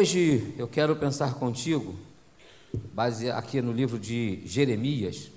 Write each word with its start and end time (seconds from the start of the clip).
Hoje 0.00 0.54
eu 0.56 0.66
quero 0.66 0.96
pensar 0.96 1.34
contigo, 1.34 1.94
base 2.94 3.30
aqui 3.30 3.60
no 3.60 3.70
livro 3.70 3.98
de 3.98 4.40
Jeremias, 4.46 5.30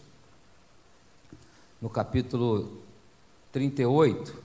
no 1.81 1.89
capítulo 1.89 2.81
38. 3.51 4.41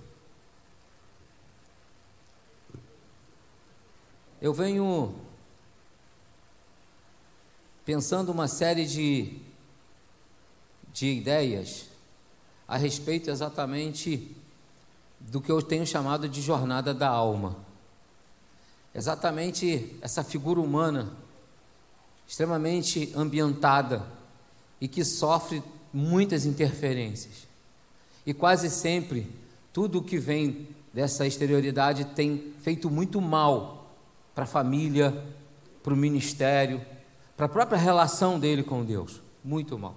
Eu 4.43 4.53
venho 4.53 5.15
pensando 7.85 8.33
uma 8.33 8.49
série 8.49 8.87
de, 8.87 9.41
de 10.93 11.13
ideias 11.13 11.91
a 12.67 12.77
respeito 12.77 13.31
exatamente 13.31 14.35
do 15.21 15.41
que 15.41 15.53
eu 15.53 15.63
tenho 15.63 15.87
chamado 15.87 16.29
de 16.29 16.43
jornada 16.43 16.93
da 16.93 17.09
alma. 17.09 17.68
Exatamente 18.99 19.97
essa 20.03 20.25
figura 20.25 20.61
humana, 20.61 21.13
extremamente 22.27 23.13
ambientada 23.15 24.05
e 24.81 24.89
que 24.89 25.05
sofre 25.05 25.63
muitas 25.93 26.45
interferências. 26.45 27.47
E 28.27 28.35
quase 28.35 28.69
sempre, 28.69 29.31
tudo 29.73 30.01
o 30.01 30.03
que 30.03 30.19
vem 30.19 30.67
dessa 30.93 31.25
exterioridade 31.25 32.07
tem 32.07 32.53
feito 32.61 32.91
muito 32.91 33.21
mal 33.21 33.95
para 34.35 34.43
a 34.43 34.49
família, 34.49 35.25
para 35.81 35.95
o 35.95 35.97
ministério, 35.97 36.85
para 37.37 37.47
a 37.47 37.49
própria 37.49 37.79
relação 37.79 38.37
dele 38.37 38.65
com 38.65 38.85
Deus. 38.85 39.21
Muito 39.45 39.79
mal. 39.79 39.95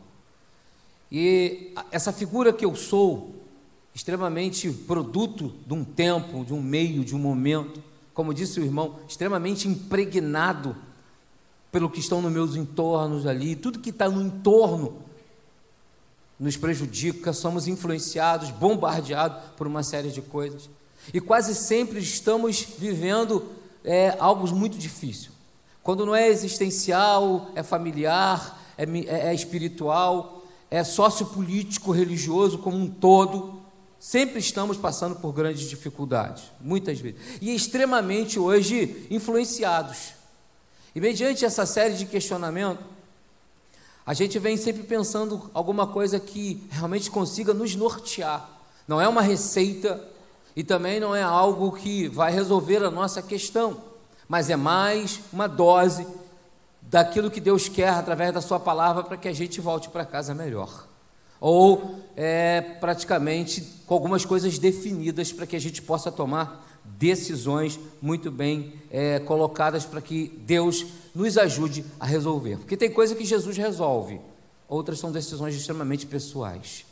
E 1.11 1.73
essa 1.91 2.13
figura 2.13 2.53
que 2.53 2.63
eu 2.63 2.75
sou, 2.75 3.33
extremamente 3.95 4.69
produto 4.71 5.55
de 5.65 5.73
um 5.73 5.83
tempo, 5.83 6.45
de 6.45 6.53
um 6.53 6.61
meio, 6.61 7.03
de 7.03 7.15
um 7.15 7.19
momento, 7.19 7.89
como 8.13 8.33
disse 8.33 8.59
o 8.59 8.63
irmão, 8.63 8.99
extremamente 9.07 9.67
impregnado 9.67 10.75
pelo 11.71 11.89
que 11.89 11.99
estão 11.99 12.21
nos 12.21 12.31
meus 12.31 12.55
entornos 12.55 13.25
ali, 13.25 13.55
tudo 13.55 13.79
que 13.79 13.91
está 13.91 14.09
no 14.09 14.21
entorno 14.21 15.03
nos 16.39 16.57
prejudica, 16.57 17.31
somos 17.31 17.67
influenciados, 17.67 18.49
bombardeados 18.49 19.37
por 19.55 19.67
uma 19.67 19.83
série 19.83 20.09
de 20.09 20.21
coisas. 20.21 20.69
E 21.13 21.21
quase 21.21 21.55
sempre 21.55 21.99
estamos 21.99 22.61
vivendo 22.77 23.45
é, 23.83 24.15
algo 24.19 24.47
muito 24.53 24.77
difícil. 24.77 25.31
Quando 25.83 26.05
não 26.05 26.15
é 26.15 26.27
existencial, 26.27 27.51
é 27.55 27.63
familiar, 27.63 28.59
é, 28.77 28.83
é, 28.83 29.29
é 29.29 29.33
espiritual, 29.33 30.43
é 30.69 30.83
sociopolítico, 30.83 31.91
religioso 31.91 32.57
como 32.57 32.77
um 32.77 32.87
todo, 32.87 33.60
sempre 34.01 34.39
estamos 34.39 34.77
passando 34.77 35.17
por 35.17 35.31
grandes 35.31 35.69
dificuldades, 35.69 36.45
muitas 36.59 36.99
vezes, 36.99 37.19
e 37.39 37.53
extremamente 37.53 38.39
hoje 38.39 39.05
influenciados. 39.11 40.13
E 40.95 40.99
mediante 40.99 41.45
essa 41.45 41.67
série 41.67 41.93
de 41.93 42.07
questionamentos, 42.07 42.83
a 44.03 44.15
gente 44.15 44.39
vem 44.39 44.57
sempre 44.57 44.81
pensando 44.81 45.51
alguma 45.53 45.85
coisa 45.85 46.19
que 46.19 46.67
realmente 46.71 47.11
consiga 47.11 47.53
nos 47.53 47.75
nortear. 47.75 48.49
Não 48.87 48.99
é 48.99 49.07
uma 49.07 49.21
receita 49.21 50.03
e 50.55 50.63
também 50.63 50.99
não 50.99 51.15
é 51.15 51.21
algo 51.21 51.71
que 51.71 52.07
vai 52.07 52.31
resolver 52.31 52.83
a 52.83 52.89
nossa 52.89 53.21
questão, 53.21 53.83
mas 54.27 54.49
é 54.49 54.55
mais 54.55 55.19
uma 55.31 55.45
dose 55.45 56.07
daquilo 56.81 57.29
que 57.29 57.39
Deus 57.39 57.69
quer 57.69 57.89
através 57.89 58.33
da 58.33 58.41
Sua 58.41 58.59
palavra 58.59 59.03
para 59.03 59.15
que 59.15 59.27
a 59.27 59.33
gente 59.33 59.61
volte 59.61 59.89
para 59.89 60.03
casa 60.03 60.33
melhor. 60.33 60.90
Ou 61.41 61.99
é, 62.15 62.61
praticamente 62.79 63.61
com 63.85 63.93
algumas 63.95 64.23
coisas 64.23 64.57
definidas 64.57 65.33
para 65.33 65.45
que 65.45 65.55
a 65.55 65.59
gente 65.59 65.81
possa 65.81 66.09
tomar 66.09 66.65
decisões 66.97 67.79
muito 68.01 68.31
bem 68.31 68.73
é, 68.89 69.19
colocadas 69.19 69.85
para 69.85 69.99
que 70.01 70.39
Deus 70.45 70.85
nos 71.13 71.37
ajude 71.37 71.83
a 71.99 72.05
resolver. 72.05 72.57
Porque 72.57 72.77
tem 72.77 72.91
coisa 72.91 73.15
que 73.15 73.25
Jesus 73.25 73.57
resolve, 73.57 74.21
outras 74.69 74.99
são 74.99 75.11
decisões 75.11 75.55
extremamente 75.55 76.05
pessoais. 76.05 76.85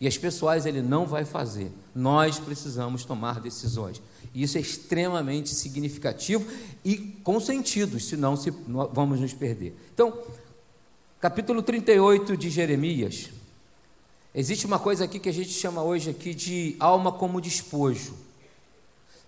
E 0.00 0.06
as 0.06 0.18
pessoais 0.18 0.66
ele 0.66 0.82
não 0.82 1.06
vai 1.06 1.24
fazer. 1.24 1.70
Nós 1.94 2.38
precisamos 2.38 3.04
tomar 3.04 3.40
decisões. 3.40 4.02
E 4.34 4.42
isso 4.42 4.58
é 4.58 4.60
extremamente 4.60 5.50
significativo 5.54 6.46
e 6.84 6.96
com 7.22 7.40
sentido, 7.40 7.98
senão 7.98 8.36
se, 8.36 8.52
vamos 8.92 9.20
nos 9.20 9.32
perder. 9.32 9.74
Então, 9.94 10.12
capítulo 11.20 11.62
38 11.62 12.36
de 12.36 12.50
Jeremias. 12.50 13.30
Existe 14.36 14.66
uma 14.66 14.80
coisa 14.80 15.04
aqui 15.04 15.20
que 15.20 15.28
a 15.28 15.32
gente 15.32 15.50
chama 15.50 15.80
hoje 15.84 16.10
aqui 16.10 16.34
de 16.34 16.74
alma 16.80 17.12
como 17.12 17.40
despojo. 17.40 18.14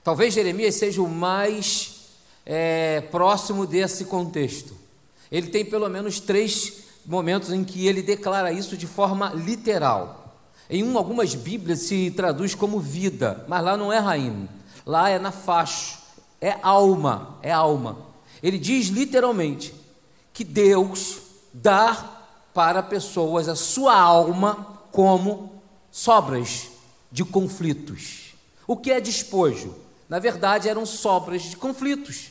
Talvez 0.02 0.34
Jeremias 0.34 0.74
seja 0.74 1.00
o 1.00 1.08
mais 1.08 2.08
é, 2.44 3.02
próximo 3.02 3.68
desse 3.68 4.06
contexto. 4.06 4.74
Ele 5.30 5.46
tem 5.46 5.64
pelo 5.64 5.88
menos 5.88 6.18
três 6.18 6.86
momentos 7.06 7.52
em 7.52 7.62
que 7.62 7.86
ele 7.86 8.02
declara 8.02 8.50
isso 8.50 8.76
de 8.76 8.88
forma 8.88 9.32
literal. 9.32 10.34
Em 10.68 10.82
um, 10.82 10.98
algumas 10.98 11.36
Bíblias 11.36 11.82
se 11.82 12.10
traduz 12.10 12.56
como 12.56 12.80
vida, 12.80 13.44
mas 13.46 13.62
lá 13.62 13.76
não 13.76 13.92
é 13.92 14.00
rainha. 14.00 14.48
Lá 14.84 15.08
é 15.08 15.20
na 15.20 15.30
faixa, 15.30 15.98
é 16.40 16.58
alma, 16.62 17.38
é 17.42 17.52
alma. 17.52 17.96
Ele 18.42 18.58
diz 18.58 18.88
literalmente 18.88 19.72
que 20.32 20.42
Deus 20.42 21.18
dá 21.52 22.24
para 22.52 22.82
pessoas 22.82 23.48
a 23.48 23.54
sua 23.54 23.94
alma 23.94 24.75
como 24.96 25.52
sobras 25.90 26.70
de 27.12 27.22
conflitos. 27.22 28.32
O 28.66 28.78
que 28.78 28.90
é 28.90 28.98
despojo? 28.98 29.74
Na 30.08 30.18
verdade, 30.18 30.70
eram 30.70 30.86
sobras 30.86 31.42
de 31.42 31.54
conflitos. 31.54 32.30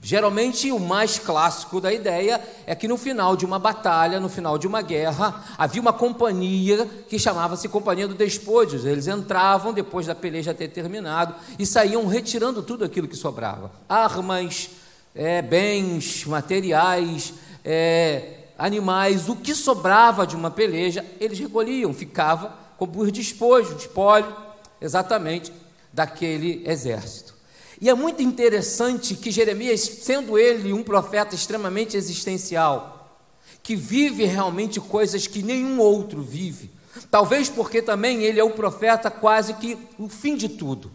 Geralmente, 0.00 0.72
o 0.72 0.80
mais 0.80 1.18
clássico 1.18 1.78
da 1.78 1.92
ideia 1.92 2.42
é 2.66 2.74
que 2.74 2.88
no 2.88 2.96
final 2.96 3.36
de 3.36 3.44
uma 3.44 3.58
batalha, 3.58 4.18
no 4.18 4.30
final 4.30 4.56
de 4.56 4.66
uma 4.66 4.80
guerra, 4.80 5.44
havia 5.58 5.82
uma 5.82 5.92
companhia 5.92 6.86
que 7.10 7.18
chamava-se 7.18 7.68
Companhia 7.68 8.08
do 8.08 8.14
Despojos. 8.14 8.86
Eles 8.86 9.06
entravam 9.06 9.74
depois 9.74 10.06
da 10.06 10.14
peleja 10.14 10.54
ter 10.54 10.68
terminado 10.68 11.34
e 11.58 11.66
saíam 11.66 12.06
retirando 12.06 12.62
tudo 12.62 12.86
aquilo 12.86 13.06
que 13.06 13.16
sobrava: 13.16 13.70
armas, 13.86 14.70
é, 15.14 15.42
bens, 15.42 16.24
materiais, 16.24 17.34
é, 17.62 18.39
animais, 18.60 19.28
o 19.28 19.34
que 19.34 19.54
sobrava 19.54 20.26
de 20.26 20.36
uma 20.36 20.50
peleja, 20.50 21.04
eles 21.18 21.38
recolhiam, 21.38 21.94
ficava 21.94 22.54
como 22.76 23.10
despojo, 23.10 23.74
espólio, 23.76 24.36
exatamente 24.80 25.50
daquele 25.90 26.62
exército. 26.68 27.34
E 27.80 27.88
é 27.88 27.94
muito 27.94 28.22
interessante 28.22 29.14
que 29.14 29.30
Jeremias, 29.30 29.80
sendo 29.80 30.38
ele 30.38 30.74
um 30.74 30.82
profeta 30.82 31.34
extremamente 31.34 31.96
existencial, 31.96 33.18
que 33.62 33.74
vive 33.74 34.26
realmente 34.26 34.78
coisas 34.78 35.26
que 35.26 35.42
nenhum 35.42 35.80
outro 35.80 36.20
vive, 36.20 36.70
talvez 37.10 37.48
porque 37.48 37.80
também 37.80 38.22
ele 38.22 38.38
é 38.38 38.44
o 38.44 38.50
profeta 38.50 39.10
quase 39.10 39.54
que 39.54 39.78
o 39.98 40.08
fim 40.08 40.36
de 40.36 40.50
tudo. 40.50 40.90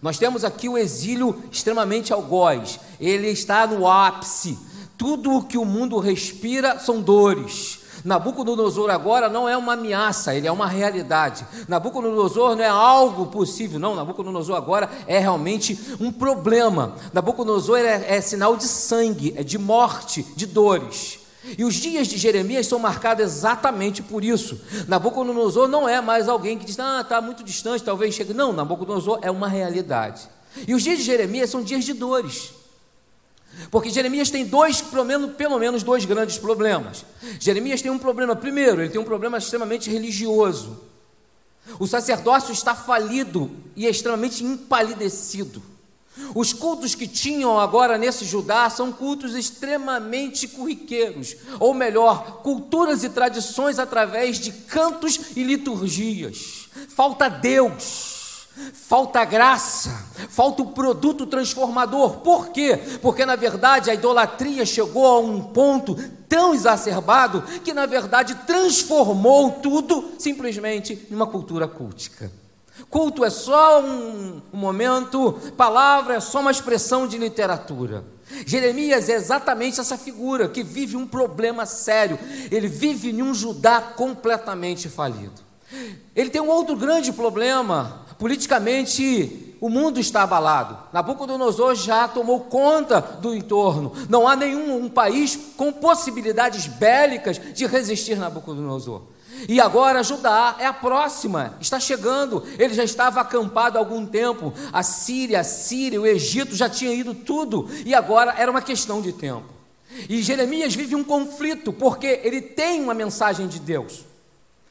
Nós 0.00 0.18
temos 0.18 0.44
aqui 0.44 0.68
o 0.68 0.78
exílio 0.78 1.42
extremamente 1.50 2.12
algoz, 2.12 2.78
ele 3.00 3.28
está 3.28 3.66
no 3.66 3.88
ápice, 3.88 4.56
tudo 4.98 5.32
o 5.36 5.44
que 5.44 5.56
o 5.56 5.64
mundo 5.64 5.98
respira 5.98 6.78
são 6.78 7.00
dores, 7.00 7.78
Nabucodonosor 8.04 8.90
agora 8.90 9.28
não 9.28 9.48
é 9.48 9.56
uma 9.56 9.74
ameaça, 9.74 10.34
ele 10.34 10.46
é 10.46 10.52
uma 10.52 10.66
realidade. 10.66 11.46
Nabucodonosor 11.66 12.56
não 12.56 12.64
é 12.64 12.68
algo 12.68 13.26
possível, 13.26 13.78
não. 13.78 13.94
Nabucodonosor 13.94 14.56
agora 14.56 14.88
é 15.06 15.18
realmente 15.18 15.78
um 16.00 16.12
problema. 16.12 16.94
Nabucodonosor 17.12 17.78
é, 17.78 18.16
é 18.16 18.20
sinal 18.20 18.56
de 18.56 18.64
sangue, 18.64 19.34
é 19.36 19.42
de 19.42 19.58
morte, 19.58 20.24
de 20.36 20.46
dores. 20.46 21.20
E 21.56 21.64
os 21.64 21.74
dias 21.74 22.08
de 22.08 22.18
Jeremias 22.18 22.66
são 22.66 22.78
marcados 22.78 23.24
exatamente 23.24 24.02
por 24.02 24.24
isso. 24.24 24.60
Nabucodonosor 24.86 25.68
não 25.68 25.88
é 25.88 26.00
mais 26.00 26.28
alguém 26.28 26.58
que 26.58 26.64
diz, 26.64 26.78
ah, 26.78 27.00
está 27.00 27.20
muito 27.20 27.42
distante, 27.42 27.82
talvez 27.82 28.14
chegue. 28.14 28.34
Não, 28.34 28.52
Nabucodonosor 28.52 29.18
é 29.22 29.30
uma 29.30 29.48
realidade. 29.48 30.28
E 30.66 30.74
os 30.74 30.82
dias 30.82 30.98
de 30.98 31.04
Jeremias 31.04 31.50
são 31.50 31.62
dias 31.62 31.84
de 31.84 31.92
dores. 31.92 32.57
Porque 33.70 33.90
Jeremias 33.90 34.30
tem 34.30 34.46
dois, 34.46 34.80
pelo 34.80 35.04
menos, 35.04 35.34
pelo 35.34 35.58
menos 35.58 35.82
dois 35.82 36.04
grandes 36.04 36.38
problemas. 36.38 37.04
Jeremias 37.40 37.82
tem 37.82 37.90
um 37.90 37.98
problema, 37.98 38.34
primeiro, 38.36 38.80
ele 38.80 38.90
tem 38.90 39.00
um 39.00 39.04
problema 39.04 39.38
extremamente 39.38 39.90
religioso. 39.90 40.80
O 41.78 41.86
sacerdócio 41.86 42.52
está 42.52 42.74
falido 42.74 43.50
e 43.76 43.86
é 43.86 43.90
extremamente 43.90 44.42
empalidecido. 44.44 45.62
Os 46.34 46.52
cultos 46.52 46.94
que 46.94 47.06
tinham 47.06 47.60
agora 47.60 47.96
nesse 47.96 48.24
Judá 48.24 48.68
são 48.70 48.90
cultos 48.90 49.34
extremamente 49.34 50.48
corriqueiros, 50.48 51.36
ou 51.60 51.72
melhor, 51.72 52.42
culturas 52.42 53.04
e 53.04 53.08
tradições 53.08 53.78
através 53.78 54.38
de 54.38 54.50
cantos 54.50 55.20
e 55.36 55.44
liturgias. 55.44 56.68
Falta 56.88 57.28
Deus 57.28 58.17
falta 58.72 59.24
graça, 59.24 59.90
falta 60.28 60.62
o 60.62 60.72
produto 60.72 61.26
transformador. 61.26 62.18
Por 62.18 62.48
quê? 62.48 62.78
Porque 63.00 63.24
na 63.24 63.36
verdade 63.36 63.90
a 63.90 63.94
idolatria 63.94 64.64
chegou 64.64 65.06
a 65.06 65.18
um 65.20 65.40
ponto 65.40 65.96
tão 66.28 66.54
exacerbado 66.54 67.42
que 67.64 67.72
na 67.72 67.86
verdade 67.86 68.34
transformou 68.46 69.52
tudo 69.52 70.12
simplesmente 70.18 71.06
em 71.10 71.14
uma 71.14 71.26
cultura 71.26 71.66
cultica. 71.66 72.30
Culto 72.88 73.24
é 73.24 73.30
só 73.30 73.82
um, 73.82 74.40
um 74.52 74.56
momento, 74.56 75.32
palavra 75.56 76.14
é 76.14 76.20
só 76.20 76.40
uma 76.40 76.50
expressão 76.50 77.06
de 77.06 77.18
literatura. 77.18 78.04
Jeremias 78.46 79.08
é 79.08 79.14
exatamente 79.14 79.80
essa 79.80 79.96
figura 79.96 80.48
que 80.48 80.62
vive 80.62 80.96
um 80.96 81.06
problema 81.06 81.66
sério. 81.66 82.18
Ele 82.50 82.68
vive 82.68 83.10
em 83.10 83.22
um 83.22 83.34
Judá 83.34 83.80
completamente 83.80 84.88
falido. 84.88 85.48
Ele 86.14 86.30
tem 86.30 86.40
um 86.40 86.48
outro 86.48 86.76
grande 86.76 87.12
problema. 87.12 88.06
Politicamente, 88.18 89.54
o 89.60 89.68
mundo 89.68 90.00
está 90.00 90.22
abalado. 90.22 90.76
Nabucodonosor 90.92 91.74
já 91.74 92.08
tomou 92.08 92.40
conta 92.40 93.00
do 93.00 93.34
entorno. 93.34 93.92
Não 94.08 94.26
há 94.26 94.34
nenhum 94.34 94.76
um 94.76 94.88
país 94.88 95.38
com 95.56 95.72
possibilidades 95.72 96.66
bélicas 96.66 97.40
de 97.54 97.66
resistir 97.66 98.16
Nabucodonosor. 98.16 99.02
E 99.48 99.60
agora 99.60 100.02
Judá 100.02 100.56
é 100.58 100.66
a 100.66 100.72
próxima, 100.72 101.54
está 101.60 101.78
chegando. 101.78 102.42
Ele 102.58 102.74
já 102.74 102.82
estava 102.82 103.20
acampado 103.20 103.78
há 103.78 103.80
algum 103.80 104.04
tempo. 104.04 104.52
A 104.72 104.82
Síria, 104.82 105.40
a 105.40 105.44
Síria, 105.44 106.00
o 106.00 106.06
Egito 106.06 106.56
já 106.56 106.68
tinha 106.68 106.92
ido 106.92 107.14
tudo. 107.14 107.68
E 107.84 107.94
agora 107.94 108.34
era 108.36 108.50
uma 108.50 108.62
questão 108.62 109.00
de 109.00 109.12
tempo. 109.12 109.46
E 110.08 110.22
Jeremias 110.22 110.74
vive 110.74 110.94
um 110.94 111.04
conflito, 111.04 111.72
porque 111.72 112.20
ele 112.22 112.42
tem 112.42 112.82
uma 112.82 112.94
mensagem 112.94 113.46
de 113.46 113.58
Deus. 113.58 114.04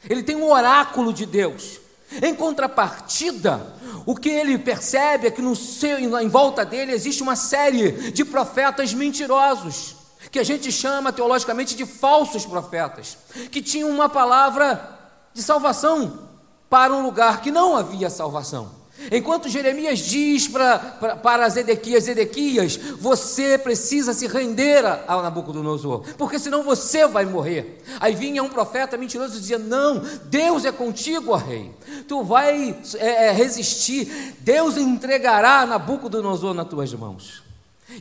Ele 0.09 0.21
tem 0.21 0.35
um 0.35 0.49
oráculo 0.51 1.13
de 1.13 1.25
Deus. 1.25 1.79
Em 2.21 2.33
contrapartida, 2.33 3.73
o 4.05 4.15
que 4.15 4.29
ele 4.29 4.57
percebe 4.57 5.27
é 5.27 5.31
que 5.31 5.41
no 5.41 5.55
seu, 5.55 5.99
em 5.99 6.29
volta 6.29 6.63
dele 6.63 6.93
existe 6.93 7.21
uma 7.21 7.35
série 7.35 8.11
de 8.11 8.23
profetas 8.23 8.93
mentirosos, 8.93 9.95
que 10.31 10.39
a 10.39 10.43
gente 10.43 10.71
chama 10.71 11.11
teologicamente 11.11 11.75
de 11.75 11.85
falsos 11.85 12.45
profetas, 12.45 13.17
que 13.51 13.61
tinham 13.61 13.89
uma 13.89 14.07
palavra 14.07 14.97
de 15.33 15.43
salvação 15.43 16.27
para 16.69 16.93
um 16.93 17.01
lugar 17.01 17.41
que 17.41 17.51
não 17.51 17.75
havia 17.75 18.09
salvação. 18.09 18.76
Enquanto 19.11 19.47
Jeremias 19.47 19.99
diz 19.99 20.47
pra, 20.47 20.79
pra, 20.79 21.15
para 21.15 21.47
Zedequias, 21.49 22.05
Zedequias, 22.05 22.77
você 22.99 23.57
precisa 23.57 24.13
se 24.13 24.27
render 24.27 24.83
a 24.85 25.21
Nabucodonosor, 25.21 26.03
porque 26.17 26.39
senão 26.39 26.63
você 26.63 27.07
vai 27.07 27.23
morrer. 27.23 27.81
Aí 27.99 28.15
vinha 28.15 28.43
um 28.43 28.49
profeta 28.49 28.97
mentiroso 28.97 29.37
e 29.37 29.39
dizia: 29.39 29.59
Não, 29.59 30.01
Deus 30.25 30.65
é 30.65 30.71
contigo, 30.71 31.31
ó 31.31 31.35
rei. 31.35 31.71
Tu 32.07 32.23
vai 32.23 32.75
é, 32.95 33.27
é, 33.27 33.31
resistir, 33.31 34.35
Deus 34.39 34.77
entregará 34.77 35.65
Nabucodonosor 35.65 36.53
nas 36.53 36.67
tuas 36.67 36.91
mãos. 36.93 37.43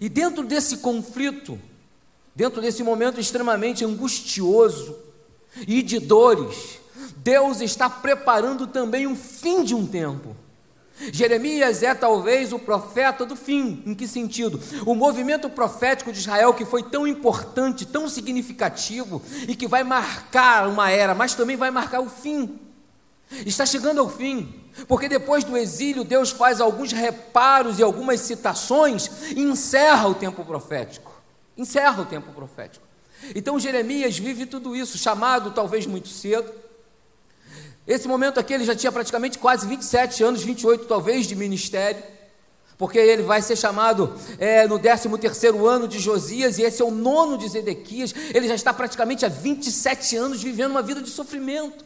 E 0.01 0.09
dentro 0.09 0.45
desse 0.45 0.79
conflito, 0.79 1.59
dentro 2.35 2.61
desse 2.61 2.83
momento 2.83 3.21
extremamente 3.21 3.85
angustioso 3.85 4.97
e 5.69 5.83
de 5.83 5.99
dores, 6.01 6.81
Deus 7.19 7.61
está 7.61 7.89
preparando 7.89 8.67
também 8.67 9.07
um 9.07 9.15
fim 9.15 9.63
de 9.63 9.75
um 9.75 9.87
tempo. 9.87 10.35
Jeremias 11.13 11.83
é 11.83 11.95
talvez 11.95 12.53
o 12.53 12.59
profeta 12.59 13.25
do 13.27 13.37
fim. 13.37 13.83
Em 13.85 13.95
que 13.95 14.09
sentido? 14.09 14.61
O 14.87 14.95
movimento 14.95 15.49
profético 15.51 16.13
de 16.13 16.19
Israel, 16.19 16.55
que 16.55 16.65
foi 16.65 16.83
tão 16.83 17.07
importante, 17.07 17.85
tão 17.85 18.09
significativo 18.09 19.23
e 19.47 19.55
que 19.55 19.67
vai 19.67 19.85
marcar 19.85 20.67
uma 20.67 20.91
era, 20.91 21.15
mas 21.15 21.35
também 21.35 21.57
vai 21.57 21.71
marcar 21.71 22.01
o 22.01 22.09
fim. 22.09 22.59
Está 23.45 23.67
chegando 23.67 24.01
ao 24.01 24.09
fim, 24.09 24.55
porque 24.87 25.09
depois 25.09 25.45
do 25.45 25.57
exílio, 25.57 26.05
Deus 26.05 26.31
faz 26.31 26.61
alguns 26.61 26.93
reparos 26.93 27.79
e 27.79 27.83
algumas 27.83 28.21
citações 28.21 29.11
e 29.35 29.43
encerra 29.43 30.09
o 30.09 30.15
tempo 30.15 30.45
profético. 30.45 31.13
Encerra 31.57 32.03
o 32.03 32.07
tempo 32.07 32.33
profético. 32.33 32.87
Então 33.35 33.59
Jeremias 33.59 34.19
vive 34.19 34.47
tudo 34.47 34.77
isso, 34.77 34.97
chamado 34.97 35.51
talvez 35.51 35.87
muito 35.87 36.09
cedo 36.09 36.66
esse 37.87 38.09
momento 38.09 38.41
aqui 38.41 38.53
ele 38.53 38.65
já 38.65 38.75
tinha 38.75 38.91
praticamente 38.91 39.39
quase 39.39 39.67
27 39.67 40.25
anos, 40.25 40.43
28 40.43 40.87
talvez, 40.87 41.27
de 41.27 41.37
ministério, 41.37 42.03
porque 42.77 42.99
ele 42.99 43.23
vai 43.23 43.41
ser 43.41 43.57
chamado 43.57 44.13
é, 44.39 44.67
no 44.67 44.79
13 44.79 45.09
terceiro 45.19 45.67
ano 45.67 45.87
de 45.87 45.99
Josias, 45.99 46.59
e 46.59 46.63
esse 46.63 46.83
é 46.83 46.85
o 46.85 46.91
nono 46.91 47.39
de 47.39 47.49
Zedequias, 47.49 48.13
ele 48.35 48.49
já 48.49 48.55
está 48.55 48.75
praticamente 48.75 49.25
há 49.25 49.29
27 49.29 50.17
anos 50.17 50.43
vivendo 50.43 50.73
uma 50.73 50.83
vida 50.83 51.01
de 51.01 51.09
sofrimento, 51.09 51.85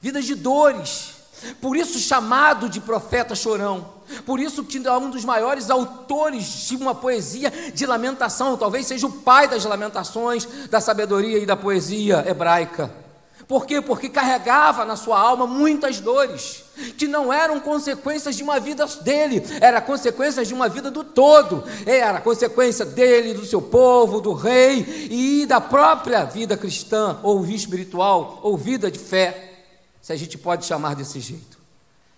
vida 0.00 0.22
de 0.22 0.34
dores, 0.34 1.16
por 1.60 1.76
isso 1.76 1.98
chamado 1.98 2.68
de 2.68 2.80
profeta 2.80 3.34
chorão, 3.34 3.94
por 4.24 4.38
isso 4.38 4.64
que 4.64 4.78
é 4.86 4.92
um 4.92 5.10
dos 5.10 5.24
maiores 5.24 5.70
autores 5.70 6.44
de 6.68 6.76
uma 6.76 6.94
poesia 6.94 7.52
de 7.74 7.84
lamentação, 7.84 8.56
talvez 8.56 8.86
seja 8.86 9.06
o 9.06 9.12
pai 9.12 9.48
das 9.48 9.64
lamentações, 9.64 10.46
da 10.70 10.80
sabedoria 10.80 11.38
e 11.38 11.44
da 11.44 11.56
poesia 11.56 12.24
hebraica. 12.26 13.05
Por 13.48 13.64
quê? 13.64 13.80
Porque 13.80 14.08
carregava 14.08 14.84
na 14.84 14.96
sua 14.96 15.20
alma 15.20 15.46
muitas 15.46 16.00
dores, 16.00 16.64
que 16.98 17.06
não 17.06 17.32
eram 17.32 17.60
consequências 17.60 18.34
de 18.34 18.42
uma 18.42 18.58
vida 18.58 18.84
dele, 19.02 19.40
era 19.60 19.80
consequências 19.80 20.48
de 20.48 20.54
uma 20.54 20.68
vida 20.68 20.90
do 20.90 21.04
todo, 21.04 21.62
era 21.86 22.20
consequência 22.20 22.84
dele, 22.84 23.34
do 23.34 23.46
seu 23.46 23.62
povo, 23.62 24.20
do 24.20 24.32
rei 24.32 25.08
e 25.10 25.46
da 25.46 25.60
própria 25.60 26.24
vida 26.24 26.56
cristã, 26.56 27.20
ou 27.22 27.40
vida 27.40 27.56
espiritual, 27.56 28.40
ou 28.42 28.56
vida 28.56 28.90
de 28.90 28.98
fé, 28.98 29.64
se 30.02 30.12
a 30.12 30.16
gente 30.16 30.36
pode 30.36 30.66
chamar 30.66 30.96
desse 30.96 31.20
jeito. 31.20 31.56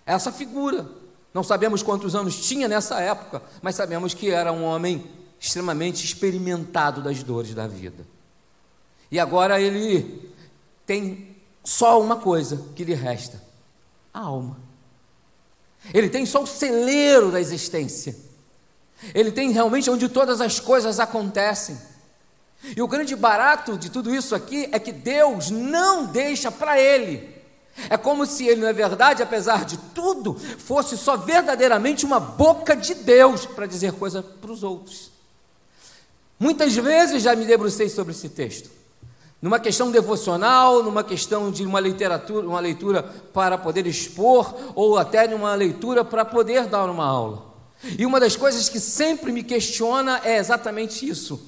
Essa 0.07 0.31
figura, 0.31 0.87
não 1.31 1.43
sabemos 1.43 1.83
quantos 1.83 2.15
anos 2.15 2.37
tinha 2.47 2.67
nessa 2.67 2.99
época, 2.99 3.43
mas 3.61 3.75
sabemos 3.75 4.15
que 4.15 4.31
era 4.31 4.51
um 4.51 4.63
homem 4.63 5.05
extremamente 5.39 6.03
experimentado 6.03 7.03
das 7.03 7.21
dores 7.21 7.53
da 7.53 7.67
vida. 7.67 8.03
E 9.11 9.19
agora 9.19 9.61
ele 9.61 10.28
tem 10.89 11.35
só 11.63 12.01
uma 12.01 12.15
coisa 12.15 12.65
que 12.75 12.83
lhe 12.83 12.95
resta: 12.95 13.39
a 14.11 14.21
alma. 14.21 14.57
Ele 15.93 16.09
tem 16.09 16.25
só 16.25 16.41
o 16.41 16.47
celeiro 16.47 17.31
da 17.31 17.39
existência. 17.39 18.15
Ele 19.13 19.31
tem 19.31 19.51
realmente 19.51 19.87
onde 19.87 20.09
todas 20.09 20.41
as 20.41 20.59
coisas 20.59 20.99
acontecem. 20.99 21.77
E 22.75 22.81
o 22.81 22.87
grande 22.87 23.15
barato 23.15 23.77
de 23.77 23.91
tudo 23.91 24.13
isso 24.13 24.33
aqui 24.33 24.67
é 24.71 24.79
que 24.79 24.91
Deus 24.91 25.51
não 25.51 26.07
deixa 26.07 26.51
para 26.51 26.81
ele. 26.81 27.37
É 27.87 27.95
como 27.95 28.25
se 28.25 28.47
ele, 28.47 28.61
na 28.61 28.71
verdade, 28.71 29.21
apesar 29.21 29.65
de 29.65 29.77
tudo, 29.93 30.33
fosse 30.57 30.97
só 30.97 31.15
verdadeiramente 31.15 32.03
uma 32.03 32.19
boca 32.19 32.75
de 32.75 32.95
Deus 32.95 33.45
para 33.45 33.67
dizer 33.67 33.93
coisa 33.93 34.23
para 34.23 34.51
os 34.51 34.63
outros. 34.63 35.11
Muitas 36.39 36.73
vezes 36.75 37.21
já 37.21 37.35
me 37.35 37.45
debrucei 37.45 37.89
sobre 37.89 38.11
esse 38.11 38.27
texto 38.27 38.78
numa 39.41 39.59
questão 39.59 39.89
devocional, 39.89 40.83
numa 40.83 41.03
questão 41.03 41.49
de 41.49 41.65
uma 41.65 41.79
literatura, 41.79 42.45
uma 42.47 42.59
leitura 42.59 43.01
para 43.01 43.57
poder 43.57 43.87
expor, 43.87 44.53
ou 44.75 44.97
até 44.97 45.27
numa 45.27 45.53
leitura 45.55 46.03
para 46.03 46.25
poder 46.25 46.67
dar 46.67 46.89
uma 46.89 47.05
aula. 47.05 47.47
E 47.97 48.05
uma 48.05 48.19
das 48.19 48.35
coisas 48.35 48.67
que 48.67 48.79
sempre 48.79 49.31
me 49.31 49.41
questiona 49.43 50.19
é 50.25 50.37
exatamente 50.37 51.07
isso, 51.07 51.47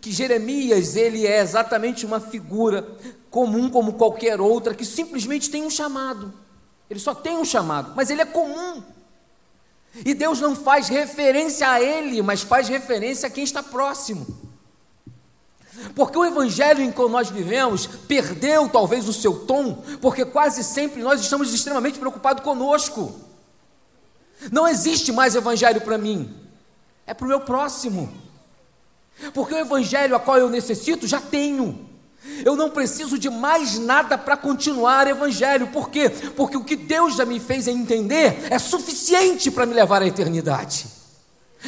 que 0.00 0.12
Jeremias, 0.12 0.96
ele 0.96 1.26
é 1.26 1.40
exatamente 1.40 2.04
uma 2.04 2.20
figura 2.20 2.86
comum 3.30 3.70
como 3.70 3.94
qualquer 3.94 4.40
outra, 4.40 4.74
que 4.74 4.84
simplesmente 4.84 5.50
tem 5.50 5.64
um 5.64 5.70
chamado. 5.70 6.34
Ele 6.90 7.00
só 7.00 7.14
tem 7.14 7.38
um 7.38 7.44
chamado, 7.44 7.92
mas 7.96 8.10
ele 8.10 8.20
é 8.20 8.26
comum. 8.26 8.82
E 10.04 10.12
Deus 10.12 10.40
não 10.40 10.54
faz 10.54 10.88
referência 10.88 11.68
a 11.68 11.80
ele, 11.80 12.20
mas 12.20 12.42
faz 12.42 12.68
referência 12.68 13.26
a 13.26 13.30
quem 13.30 13.44
está 13.44 13.62
próximo. 13.62 14.49
Porque 15.94 16.18
o 16.18 16.24
evangelho 16.24 16.82
em 16.82 16.92
que 16.92 17.08
nós 17.08 17.30
vivemos 17.30 17.86
perdeu 17.86 18.68
talvez 18.68 19.08
o 19.08 19.12
seu 19.12 19.46
tom, 19.46 19.82
porque 20.00 20.24
quase 20.24 20.62
sempre 20.62 21.02
nós 21.02 21.20
estamos 21.20 21.52
extremamente 21.52 21.98
preocupados 21.98 22.42
conosco. 22.42 23.14
Não 24.50 24.66
existe 24.66 25.12
mais 25.12 25.34
evangelho 25.34 25.80
para 25.80 25.98
mim, 25.98 26.34
é 27.06 27.14
para 27.14 27.24
o 27.24 27.28
meu 27.28 27.40
próximo. 27.40 28.12
Porque 29.34 29.54
o 29.54 29.58
evangelho 29.58 30.16
a 30.16 30.20
qual 30.20 30.38
eu 30.38 30.48
necessito 30.48 31.06
já 31.06 31.20
tenho. 31.20 31.88
Eu 32.44 32.54
não 32.56 32.70
preciso 32.70 33.18
de 33.18 33.30
mais 33.30 33.78
nada 33.78 34.16
para 34.16 34.36
continuar 34.36 35.06
evangelho. 35.06 35.68
Por 35.68 35.90
quê? 35.90 36.10
Porque 36.10 36.56
o 36.56 36.64
que 36.64 36.76
Deus 36.76 37.16
já 37.16 37.24
me 37.24 37.40
fez 37.40 37.66
entender 37.66 38.46
é 38.50 38.58
suficiente 38.58 39.50
para 39.50 39.66
me 39.66 39.74
levar 39.74 40.02
à 40.02 40.06
eternidade. 40.06 40.99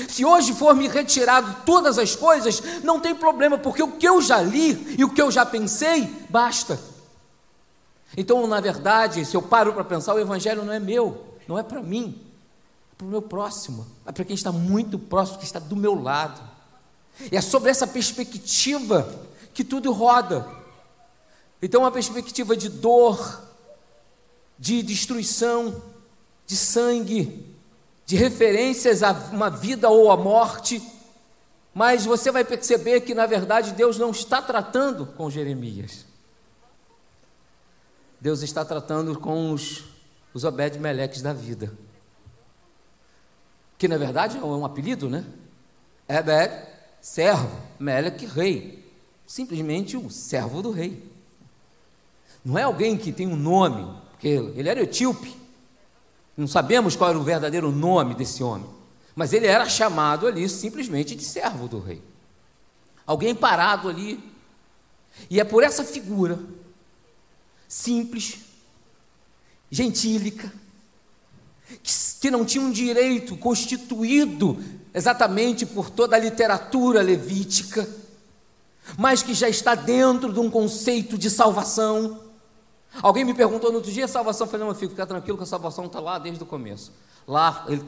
Se 0.08 0.24
hoje 0.24 0.54
for 0.54 0.74
me 0.74 0.88
retirado 0.88 1.54
todas 1.66 1.98
as 1.98 2.16
coisas, 2.16 2.62
não 2.82 2.98
tem 2.98 3.14
problema, 3.14 3.58
porque 3.58 3.82
o 3.82 3.92
que 3.92 4.08
eu 4.08 4.22
já 4.22 4.40
li 4.40 4.96
e 4.98 5.04
o 5.04 5.10
que 5.10 5.20
eu 5.20 5.30
já 5.30 5.44
pensei, 5.44 6.06
basta. 6.30 6.80
Então, 8.16 8.46
na 8.46 8.60
verdade, 8.60 9.24
se 9.24 9.36
eu 9.36 9.42
paro 9.42 9.72
para 9.72 9.84
pensar, 9.84 10.14
o 10.14 10.18
Evangelho 10.18 10.64
não 10.64 10.72
é 10.72 10.80
meu, 10.80 11.36
não 11.46 11.58
é 11.58 11.62
para 11.62 11.82
mim, 11.82 12.18
é 12.90 12.94
para 12.96 13.06
o 13.06 13.10
meu 13.10 13.22
próximo, 13.22 13.86
é 14.06 14.12
para 14.12 14.24
quem 14.24 14.34
está 14.34 14.50
muito 14.50 14.98
próximo, 14.98 15.38
que 15.38 15.44
está 15.44 15.58
do 15.58 15.76
meu 15.76 16.00
lado. 16.00 16.40
E 17.30 17.36
é 17.36 17.40
sobre 17.40 17.70
essa 17.70 17.86
perspectiva 17.86 19.08
que 19.52 19.62
tudo 19.62 19.92
roda. 19.92 20.46
Então, 21.60 21.82
uma 21.82 21.90
perspectiva 21.90 22.56
de 22.56 22.68
dor, 22.68 23.42
de 24.58 24.82
destruição, 24.82 25.82
de 26.46 26.56
sangue, 26.56 27.51
de 28.04 28.16
referências 28.16 29.02
a 29.02 29.12
uma 29.32 29.48
vida 29.48 29.88
ou 29.88 30.10
a 30.10 30.16
morte, 30.16 30.82
mas 31.74 32.04
você 32.04 32.30
vai 32.30 32.44
perceber 32.44 33.00
que 33.00 33.14
na 33.14 33.26
verdade 33.26 33.72
Deus 33.72 33.98
não 33.98 34.10
está 34.10 34.42
tratando 34.42 35.06
com 35.06 35.30
Jeremias. 35.30 36.04
Deus 38.20 38.42
está 38.42 38.64
tratando 38.64 39.18
com 39.18 39.52
os 39.52 39.92
os 40.34 40.44
Obed-Meleques 40.44 41.22
da 41.22 41.32
vida. 41.32 41.72
Que 43.76 43.88
na 43.88 43.98
verdade 43.98 44.38
é 44.38 44.40
um 44.40 44.64
apelido, 44.64 45.08
né? 45.08 45.24
Ebed, 46.08 46.52
servo, 47.00 47.50
Melech, 47.78 48.24
rei. 48.26 48.92
Simplesmente 49.26 49.96
o 49.96 50.10
servo 50.10 50.62
do 50.62 50.70
rei. 50.70 51.10
Não 52.44 52.58
é 52.58 52.62
alguém 52.62 52.96
que 52.96 53.12
tem 53.12 53.26
um 53.26 53.36
nome, 53.36 53.84
porque 54.10 54.28
ele 54.28 54.68
era 54.68 54.82
etíope. 54.82 55.36
Não 56.36 56.46
sabemos 56.46 56.96
qual 56.96 57.10
era 57.10 57.18
o 57.18 57.22
verdadeiro 57.22 57.70
nome 57.70 58.14
desse 58.14 58.42
homem. 58.42 58.68
Mas 59.14 59.32
ele 59.32 59.46
era 59.46 59.68
chamado 59.68 60.26
ali 60.26 60.48
simplesmente 60.48 61.14
de 61.14 61.24
servo 61.24 61.68
do 61.68 61.78
rei. 61.78 62.02
Alguém 63.06 63.34
parado 63.34 63.88
ali. 63.88 64.18
E 65.28 65.38
é 65.38 65.44
por 65.44 65.62
essa 65.62 65.84
figura 65.84 66.38
simples, 67.68 68.38
gentílica, 69.70 70.52
que 72.20 72.30
não 72.30 72.44
tinha 72.44 72.64
um 72.64 72.70
direito 72.70 73.36
constituído 73.36 74.62
exatamente 74.94 75.64
por 75.64 75.90
toda 75.90 76.16
a 76.16 76.18
literatura 76.18 77.02
levítica, 77.02 77.88
mas 78.96 79.22
que 79.22 79.32
já 79.32 79.48
está 79.48 79.74
dentro 79.74 80.32
de 80.32 80.38
um 80.38 80.50
conceito 80.50 81.16
de 81.16 81.30
salvação. 81.30 82.21
Alguém 83.00 83.24
me 83.24 83.32
perguntou 83.32 83.70
no 83.70 83.76
outro 83.76 83.90
dia, 83.90 84.06
salvação, 84.06 84.46
eu 84.46 84.50
falei, 84.50 84.66
não, 84.66 84.74
fica 84.74 85.06
tranquilo 85.06 85.38
que 85.38 85.44
a 85.44 85.46
salvação 85.46 85.86
está 85.86 85.98
lá 86.00 86.18
desde 86.18 86.42
o 86.42 86.46
começo. 86.46 86.92
Lá 87.26 87.64
ele 87.68 87.82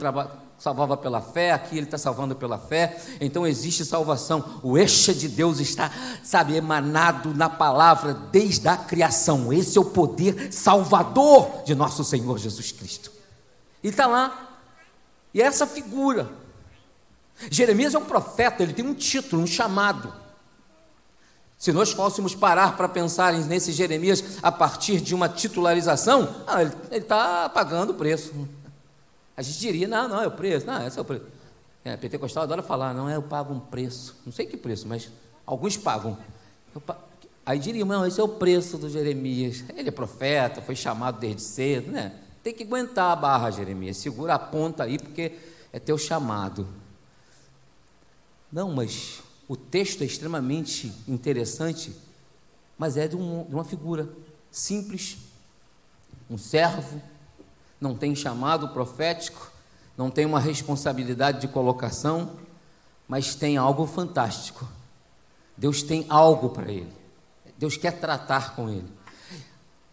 salvava 0.57 0.95
pela 0.95 1.21
fé, 1.21 1.51
aqui 1.51 1.77
ele 1.77 1.85
está 1.85 1.97
salvando 1.97 2.35
pela 2.35 2.57
fé, 2.57 2.99
então 3.19 3.45
existe 3.45 3.83
salvação. 3.83 4.61
O 4.63 4.77
eixo 4.77 5.13
de 5.13 5.27
Deus 5.27 5.59
está, 5.59 5.91
sabe, 6.23 6.55
emanado 6.55 7.33
na 7.33 7.49
palavra 7.49 8.13
desde 8.13 8.67
a 8.67 8.77
criação. 8.77 9.51
Esse 9.51 9.77
é 9.77 9.81
o 9.81 9.85
poder 9.85 10.51
salvador 10.51 11.63
de 11.65 11.75
nosso 11.75 12.03
Senhor 12.03 12.37
Jesus 12.37 12.71
Cristo. 12.71 13.11
E 13.83 13.89
está 13.89 14.07
lá. 14.07 14.57
E 15.33 15.41
é 15.41 15.45
essa 15.45 15.67
figura. 15.67 16.29
Jeremias 17.51 17.93
é 17.93 17.99
um 17.99 18.05
profeta, 18.05 18.63
ele 18.63 18.73
tem 18.73 18.85
um 18.85 18.93
título, 18.93 19.43
um 19.43 19.47
chamado. 19.47 20.24
Se 21.65 21.73
nós 21.73 21.91
fôssemos 21.91 22.35
parar 22.35 22.77
para 22.77 22.87
pensar 22.87 23.33
nesse 23.33 23.71
Jeremias 23.71 24.37
a 24.43 24.51
partir 24.51 25.01
de 25.01 25.15
uma 25.15 25.27
titularização, 25.27 26.43
ah, 26.45 26.61
ele 26.61 26.71
está 26.91 27.49
pagando 27.49 27.89
o 27.89 27.95
preço. 27.95 28.47
A 29.35 29.41
gente 29.41 29.57
diria, 29.57 29.87
não, 29.87 30.07
não, 30.07 30.21
é 30.21 30.27
o 30.27 30.31
preço, 30.31 30.67
não, 30.67 30.85
esse 30.85 30.99
é 30.99 31.01
o 31.01 31.03
preço. 31.03 31.25
É, 31.83 31.97
pentecostal 31.97 32.43
adora 32.43 32.61
falar, 32.61 32.93
não, 32.93 33.09
é, 33.09 33.15
eu 33.15 33.23
pago 33.23 33.51
um 33.51 33.59
preço. 33.59 34.15
Não 34.23 34.31
sei 34.31 34.45
que 34.45 34.55
preço, 34.55 34.87
mas 34.87 35.09
alguns 35.43 35.75
pagam. 35.75 36.15
Aí 37.43 37.57
diria, 37.57 37.83
não, 37.83 38.05
esse 38.05 38.19
é 38.19 38.23
o 38.23 38.29
preço 38.29 38.77
do 38.77 38.87
Jeremias. 38.87 39.63
Ele 39.75 39.89
é 39.89 39.91
profeta, 39.91 40.61
foi 40.61 40.75
chamado 40.75 41.19
desde 41.19 41.41
cedo, 41.41 41.91
né? 41.91 42.13
Tem 42.43 42.53
que 42.53 42.61
aguentar 42.61 43.11
a 43.11 43.15
barra, 43.15 43.49
Jeremias. 43.49 43.97
Segura 43.97 44.35
a 44.35 44.39
ponta 44.39 44.83
aí, 44.83 44.99
porque 44.99 45.31
é 45.73 45.79
teu 45.79 45.97
chamado. 45.97 46.67
Não, 48.51 48.71
mas 48.71 49.24
o 49.47 49.55
texto 49.55 50.01
é 50.01 50.05
extremamente 50.05 50.91
interessante, 51.07 51.95
mas 52.77 52.97
é 52.97 53.07
de, 53.07 53.15
um, 53.15 53.43
de 53.43 53.53
uma 53.53 53.63
figura 53.63 54.09
simples, 54.51 55.17
um 56.29 56.37
servo 56.37 57.01
não 57.79 57.95
tem 57.95 58.15
chamado 58.15 58.69
profético, 58.69 59.51
não 59.97 60.09
tem 60.09 60.25
uma 60.25 60.39
responsabilidade 60.39 61.41
de 61.41 61.47
colocação, 61.47 62.31
mas 63.07 63.35
tem 63.35 63.57
algo 63.57 63.85
fantástico. 63.85 64.67
Deus 65.55 65.83
tem 65.83 66.05
algo 66.09 66.49
para 66.49 66.71
ele. 66.71 66.91
Deus 67.57 67.77
quer 67.77 67.99
tratar 67.99 68.55
com 68.55 68.69
ele. 68.69 68.91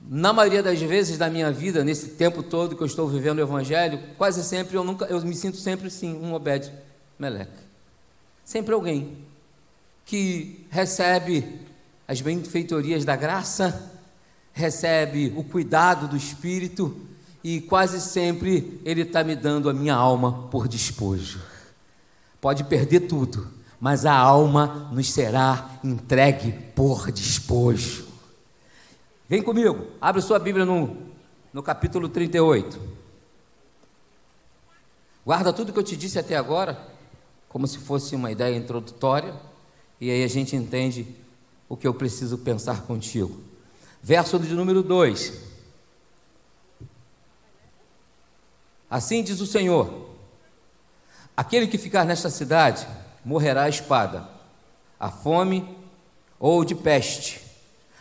Na 0.00 0.32
maioria 0.32 0.62
das 0.62 0.80
vezes 0.80 1.16
da 1.18 1.30
minha 1.30 1.52
vida, 1.52 1.84
nesse 1.84 2.10
tempo 2.10 2.42
todo 2.42 2.74
que 2.74 2.82
eu 2.82 2.86
estou 2.86 3.06
vivendo 3.06 3.38
o 3.38 3.42
evangelho, 3.42 4.02
quase 4.16 4.42
sempre 4.42 4.76
eu 4.76 4.82
nunca 4.82 5.04
eu 5.04 5.20
me 5.20 5.34
sinto 5.34 5.56
sempre 5.58 5.90
sim 5.90 6.14
um 6.14 6.34
Obed 6.34 6.72
Meleque. 7.18 7.62
Sempre 8.44 8.74
alguém 8.74 9.24
que 10.12 10.66
recebe 10.68 11.58
as 12.06 12.20
benfeitorias 12.20 13.02
da 13.02 13.16
graça, 13.16 13.98
recebe 14.52 15.32
o 15.34 15.42
cuidado 15.42 16.06
do 16.06 16.18
espírito, 16.18 16.94
e 17.42 17.62
quase 17.62 17.98
sempre 17.98 18.78
Ele 18.84 19.00
está 19.00 19.24
me 19.24 19.34
dando 19.34 19.70
a 19.70 19.72
minha 19.72 19.94
alma 19.94 20.48
por 20.50 20.68
despojo. 20.68 21.40
Pode 22.42 22.64
perder 22.64 23.00
tudo, 23.08 23.48
mas 23.80 24.04
a 24.04 24.12
alma 24.12 24.90
nos 24.92 25.10
será 25.10 25.80
entregue 25.82 26.52
por 26.76 27.10
despojo. 27.10 28.06
Vem 29.26 29.42
comigo, 29.42 29.86
abre 29.98 30.20
sua 30.20 30.38
Bíblia 30.38 30.66
no, 30.66 30.94
no 31.54 31.62
capítulo 31.62 32.06
38. 32.06 32.78
Guarda 35.24 35.54
tudo 35.54 35.72
que 35.72 35.78
eu 35.78 35.82
te 35.82 35.96
disse 35.96 36.18
até 36.18 36.36
agora, 36.36 36.86
como 37.48 37.66
se 37.66 37.78
fosse 37.78 38.14
uma 38.14 38.30
ideia 38.30 38.54
introdutória, 38.54 39.50
e 40.02 40.10
aí 40.10 40.24
a 40.24 40.28
gente 40.28 40.56
entende 40.56 41.06
o 41.68 41.76
que 41.76 41.86
eu 41.86 41.94
preciso 41.94 42.36
pensar 42.36 42.82
contigo. 42.82 43.40
Verso 44.02 44.36
de 44.36 44.52
número 44.52 44.82
2. 44.82 45.32
Assim 48.90 49.22
diz 49.22 49.40
o 49.40 49.46
Senhor: 49.46 50.10
aquele 51.36 51.68
que 51.68 51.78
ficar 51.78 52.04
nesta 52.04 52.30
cidade 52.30 52.84
morrerá 53.24 53.62
a 53.62 53.68
espada, 53.68 54.28
a 54.98 55.08
fome 55.08 55.78
ou 56.36 56.64
de 56.64 56.74
peste, 56.74 57.40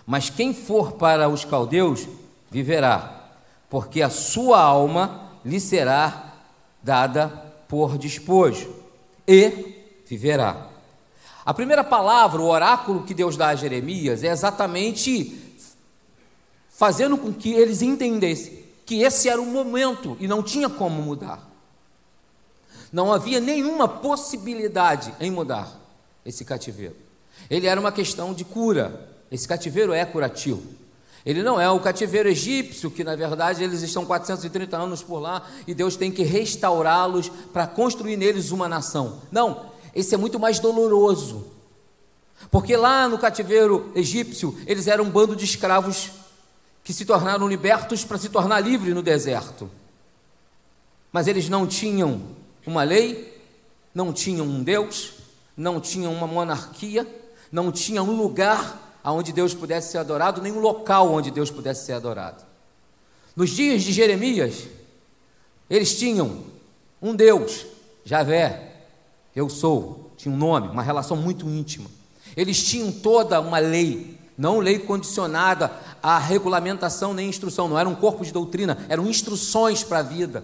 mas 0.03 0.27
quem 0.27 0.55
for 0.55 0.93
para 0.93 1.29
os 1.29 1.45
caldeus 1.45 2.07
viverá, 2.49 3.29
porque 3.69 4.01
a 4.01 4.09
sua 4.09 4.59
alma 4.59 5.33
lhe 5.45 5.59
será 5.59 6.33
dada 6.81 7.27
por 7.67 7.95
despojo, 7.95 8.73
e 9.27 10.01
viverá. 10.09 10.70
A 11.45 11.53
primeira 11.53 11.83
palavra, 11.83 12.41
o 12.41 12.47
oráculo 12.47 13.03
que 13.03 13.13
Deus 13.13 13.35
dá 13.35 13.47
a 13.47 13.55
Jeremias, 13.55 14.23
é 14.23 14.27
exatamente 14.27 15.39
fazendo 16.69 17.17
com 17.17 17.33
que 17.33 17.51
eles 17.53 17.81
entendessem 17.81 18.61
que 18.85 19.03
esse 19.03 19.29
era 19.29 19.41
o 19.41 19.45
momento 19.45 20.17
e 20.19 20.27
não 20.27 20.43
tinha 20.43 20.69
como 20.69 21.01
mudar. 21.01 21.49
Não 22.91 23.13
havia 23.13 23.39
nenhuma 23.39 23.87
possibilidade 23.87 25.13
em 25.19 25.31
mudar 25.31 25.71
esse 26.25 26.43
cativeiro. 26.43 26.95
Ele 27.49 27.67
era 27.67 27.79
uma 27.79 27.91
questão 27.91 28.33
de 28.33 28.43
cura. 28.43 29.09
Esse 29.31 29.47
cativeiro 29.47 29.93
é 29.93 30.03
curativo. 30.05 30.61
Ele 31.25 31.41
não 31.43 31.61
é 31.61 31.69
o 31.69 31.79
cativeiro 31.79 32.27
egípcio, 32.27 32.91
que 32.91 33.03
na 33.03 33.15
verdade 33.15 33.63
eles 33.63 33.81
estão 33.81 34.05
430 34.05 34.75
anos 34.75 35.03
por 35.03 35.19
lá 35.19 35.47
e 35.67 35.73
Deus 35.73 35.95
tem 35.95 36.11
que 36.11 36.23
restaurá-los 36.23 37.29
para 37.53 37.67
construir 37.67 38.17
neles 38.17 38.51
uma 38.51 38.67
nação. 38.67 39.21
Não, 39.31 39.70
esse 39.93 40.13
é 40.15 40.17
muito 40.17 40.39
mais 40.39 40.59
doloroso. 40.59 41.45
Porque 42.49 42.75
lá 42.75 43.07
no 43.07 43.17
cativeiro 43.17 43.91
egípcio, 43.93 44.57
eles 44.65 44.87
eram 44.87 45.05
um 45.05 45.09
bando 45.09 45.35
de 45.35 45.45
escravos 45.45 46.11
que 46.83 46.93
se 46.93 47.05
tornaram 47.05 47.47
libertos 47.47 48.03
para 48.03 48.17
se 48.17 48.29
tornar 48.29 48.59
livres 48.59 48.95
no 48.95 49.03
deserto. 49.03 49.69
Mas 51.11 51.27
eles 51.27 51.49
não 51.49 51.67
tinham 51.67 52.21
uma 52.65 52.83
lei, 52.83 53.41
não 53.93 54.11
tinham 54.11 54.45
um 54.45 54.63
Deus, 54.63 55.13
não 55.55 55.79
tinham 55.79 56.13
uma 56.13 56.25
monarquia, 56.25 57.07
não 57.51 57.71
tinham 57.71 58.07
um 58.07 58.15
lugar 58.15 58.99
onde 59.03 59.33
Deus 59.33 59.53
pudesse 59.53 59.91
ser 59.91 59.97
adorado, 59.97 60.41
nem 60.41 60.51
um 60.51 60.59
local 60.59 61.11
onde 61.11 61.31
Deus 61.31 61.51
pudesse 61.51 61.85
ser 61.85 61.93
adorado. 61.93 62.43
Nos 63.35 63.49
dias 63.49 63.83
de 63.83 63.91
Jeremias, 63.91 64.67
eles 65.69 65.97
tinham 65.97 66.43
um 67.01 67.15
Deus, 67.15 67.65
Javé, 68.03 68.70
eu 69.35 69.49
sou, 69.49 70.11
tinha 70.17 70.33
um 70.33 70.37
nome, 70.37 70.67
uma 70.67 70.83
relação 70.83 71.17
muito 71.17 71.47
íntima. 71.47 71.89
Eles 72.35 72.63
tinham 72.63 72.91
toda 72.91 73.39
uma 73.39 73.59
lei, 73.59 74.17
não 74.37 74.59
lei 74.59 74.79
condicionada 74.79 75.71
à 76.01 76.17
regulamentação 76.17 77.13
nem 77.13 77.29
instrução, 77.29 77.67
não 77.67 77.79
era 77.79 77.87
um 77.87 77.95
corpo 77.95 78.23
de 78.23 78.31
doutrina, 78.31 78.85
eram 78.89 79.05
instruções 79.07 79.83
para 79.83 79.99
a 79.99 80.03
vida. 80.03 80.43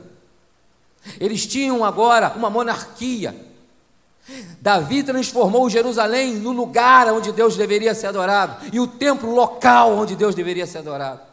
Eles 1.20 1.46
tinham 1.46 1.84
agora 1.84 2.34
uma 2.36 2.50
monarquia. 2.50 3.36
Davi 4.62 5.04
transformou 5.04 5.70
Jerusalém 5.70 6.36
no 6.36 6.52
lugar 6.52 7.08
onde 7.14 7.32
Deus 7.32 7.56
deveria 7.56 7.96
ser 7.96 8.08
adorado 8.08 8.66
e 8.74 8.80
o 8.80 8.88
templo 8.88 9.34
local 9.34 9.94
onde 9.98 10.16
Deus 10.16 10.36
deveria 10.36 10.68
ser 10.68 10.80
adorado. 10.80 11.27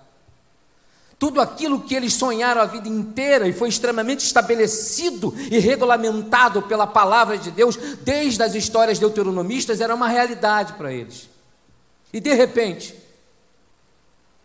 Tudo 1.19 1.41
aquilo 1.41 1.81
que 1.81 1.95
eles 1.95 2.15
sonharam 2.15 2.61
a 2.61 2.67
vida 2.67 2.89
inteira 2.89 3.49
e 3.49 3.53
foi 3.53 3.69
extremamente 3.69 4.25
estabelecido 4.25 5.35
e 5.51 5.59
regulamentado 5.59 6.63
pela 6.63 6.87
palavra 6.87 7.39
de 7.39 7.51
Deus 7.51 7.77
desde 8.03 8.43
as 8.43 8.55
histórias 8.55 8.99
deuteronomistas 8.99 9.81
era 9.81 9.95
uma 9.95 10.09
realidade 10.09 10.73
para 10.75 10.93
eles. 10.93 11.29
E 12.13 12.21
de 12.21 12.33
repente, 12.35 12.95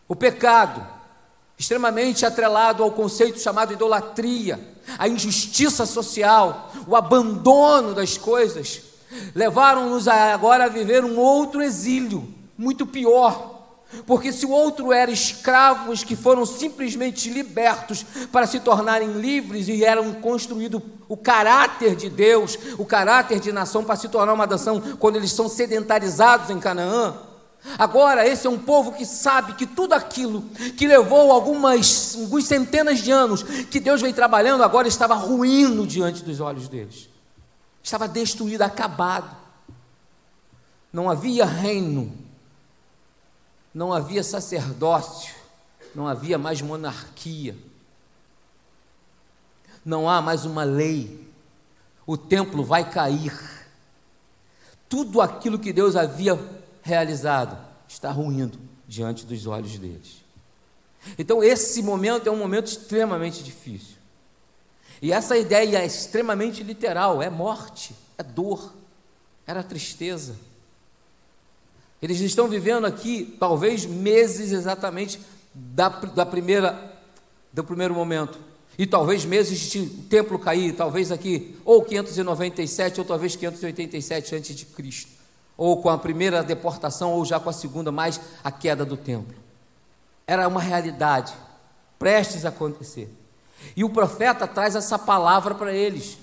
o 0.08 0.16
pecado, 0.16 0.84
extremamente 1.58 2.24
atrelado 2.24 2.82
ao 2.82 2.90
conceito 2.90 3.38
chamado 3.38 3.72
idolatria, 3.72 4.58
a 4.98 5.06
injustiça 5.06 5.86
social, 5.86 6.72
o 6.86 6.96
abandono 6.96 7.94
das 7.94 8.16
coisas, 8.16 8.82
levaram-nos 9.34 10.08
agora 10.08 10.64
a 10.64 10.68
viver 10.68 11.04
um 11.04 11.18
outro 11.18 11.62
exílio, 11.62 12.32
muito 12.56 12.86
pior, 12.86 13.59
Porque 14.06 14.32
se 14.32 14.46
o 14.46 14.50
outro 14.50 14.92
era 14.92 15.10
escravos 15.10 16.04
que 16.04 16.14
foram 16.14 16.46
simplesmente 16.46 17.28
libertos 17.28 18.04
para 18.30 18.46
se 18.46 18.60
tornarem 18.60 19.12
livres 19.12 19.68
e 19.68 19.84
eram 19.84 20.12
construído 20.14 20.82
o 21.08 21.16
caráter 21.16 21.96
de 21.96 22.08
Deus, 22.08 22.56
o 22.78 22.84
caráter 22.84 23.40
de 23.40 23.50
nação 23.50 23.82
para 23.82 23.96
se 23.96 24.08
tornar 24.08 24.32
uma 24.32 24.46
nação 24.46 24.80
quando 24.98 25.16
eles 25.16 25.32
são 25.32 25.48
sedentarizados 25.48 26.50
em 26.50 26.60
Canaã. 26.60 27.14
Agora, 27.78 28.26
esse 28.26 28.46
é 28.46 28.50
um 28.50 28.58
povo 28.58 28.92
que 28.92 29.04
sabe 29.04 29.54
que 29.54 29.66
tudo 29.66 29.92
aquilo 29.92 30.42
que 30.76 30.86
levou 30.86 31.32
algumas, 31.32 32.16
algumas 32.18 32.44
centenas 32.44 33.00
de 33.00 33.10
anos 33.10 33.42
que 33.42 33.80
Deus 33.80 34.00
vem 34.00 34.14
trabalhando, 34.14 34.62
agora 34.62 34.88
estava 34.88 35.14
ruindo 35.14 35.86
diante 35.86 36.22
dos 36.22 36.40
olhos 36.40 36.68
deles. 36.68 37.08
Estava 37.82 38.06
destruído, 38.06 38.62
acabado. 38.62 39.36
Não 40.92 41.10
havia 41.10 41.44
reino 41.44 42.29
não 43.72 43.92
havia 43.92 44.22
sacerdócio, 44.22 45.34
não 45.94 46.06
havia 46.06 46.38
mais 46.38 46.60
monarquia, 46.60 47.56
não 49.84 50.08
há 50.08 50.20
mais 50.20 50.44
uma 50.44 50.64
lei, 50.64 51.28
o 52.06 52.16
templo 52.16 52.64
vai 52.64 52.88
cair, 52.90 53.32
tudo 54.88 55.20
aquilo 55.20 55.58
que 55.58 55.72
Deus 55.72 55.94
havia 55.96 56.38
realizado 56.82 57.56
está 57.88 58.10
ruindo 58.10 58.58
diante 58.86 59.24
dos 59.24 59.46
olhos 59.46 59.78
deles. 59.78 60.20
Então, 61.18 61.42
esse 61.42 61.82
momento 61.82 62.28
é 62.28 62.32
um 62.32 62.36
momento 62.36 62.66
extremamente 62.66 63.42
difícil. 63.42 63.96
E 65.00 65.12
essa 65.12 65.36
ideia 65.36 65.78
é 65.78 65.86
extremamente 65.86 66.62
literal: 66.62 67.22
é 67.22 67.30
morte, 67.30 67.94
é 68.18 68.22
dor, 68.22 68.74
era 69.46 69.62
tristeza. 69.62 70.36
Eles 72.02 72.20
estão 72.20 72.48
vivendo 72.48 72.86
aqui, 72.86 73.36
talvez, 73.38 73.84
meses 73.84 74.52
exatamente 74.52 75.20
da, 75.54 75.88
da 75.88 76.24
primeira, 76.24 76.98
do 77.52 77.62
primeiro 77.62 77.94
momento. 77.94 78.38
E 78.78 78.86
talvez 78.86 79.24
meses 79.26 79.58
de 79.58 79.86
templo 79.86 80.38
cair, 80.38 80.74
talvez 80.74 81.12
aqui, 81.12 81.58
ou 81.64 81.82
597, 81.82 83.00
ou 83.00 83.06
talvez 83.06 83.36
587 83.36 84.34
antes 84.34 84.56
de 84.56 84.64
Cristo. 84.64 85.10
Ou 85.56 85.82
com 85.82 85.90
a 85.90 85.98
primeira 85.98 86.42
deportação, 86.42 87.12
ou 87.12 87.24
já 87.24 87.38
com 87.38 87.50
a 87.50 87.52
segunda, 87.52 87.92
mais 87.92 88.18
a 88.42 88.50
queda 88.50 88.84
do 88.84 88.96
templo. 88.96 89.36
Era 90.26 90.48
uma 90.48 90.60
realidade, 90.60 91.34
prestes 91.98 92.46
a 92.46 92.48
acontecer. 92.48 93.14
E 93.76 93.84
o 93.84 93.90
profeta 93.90 94.46
traz 94.46 94.74
essa 94.74 94.98
palavra 94.98 95.54
para 95.54 95.74
eles. 95.74 96.16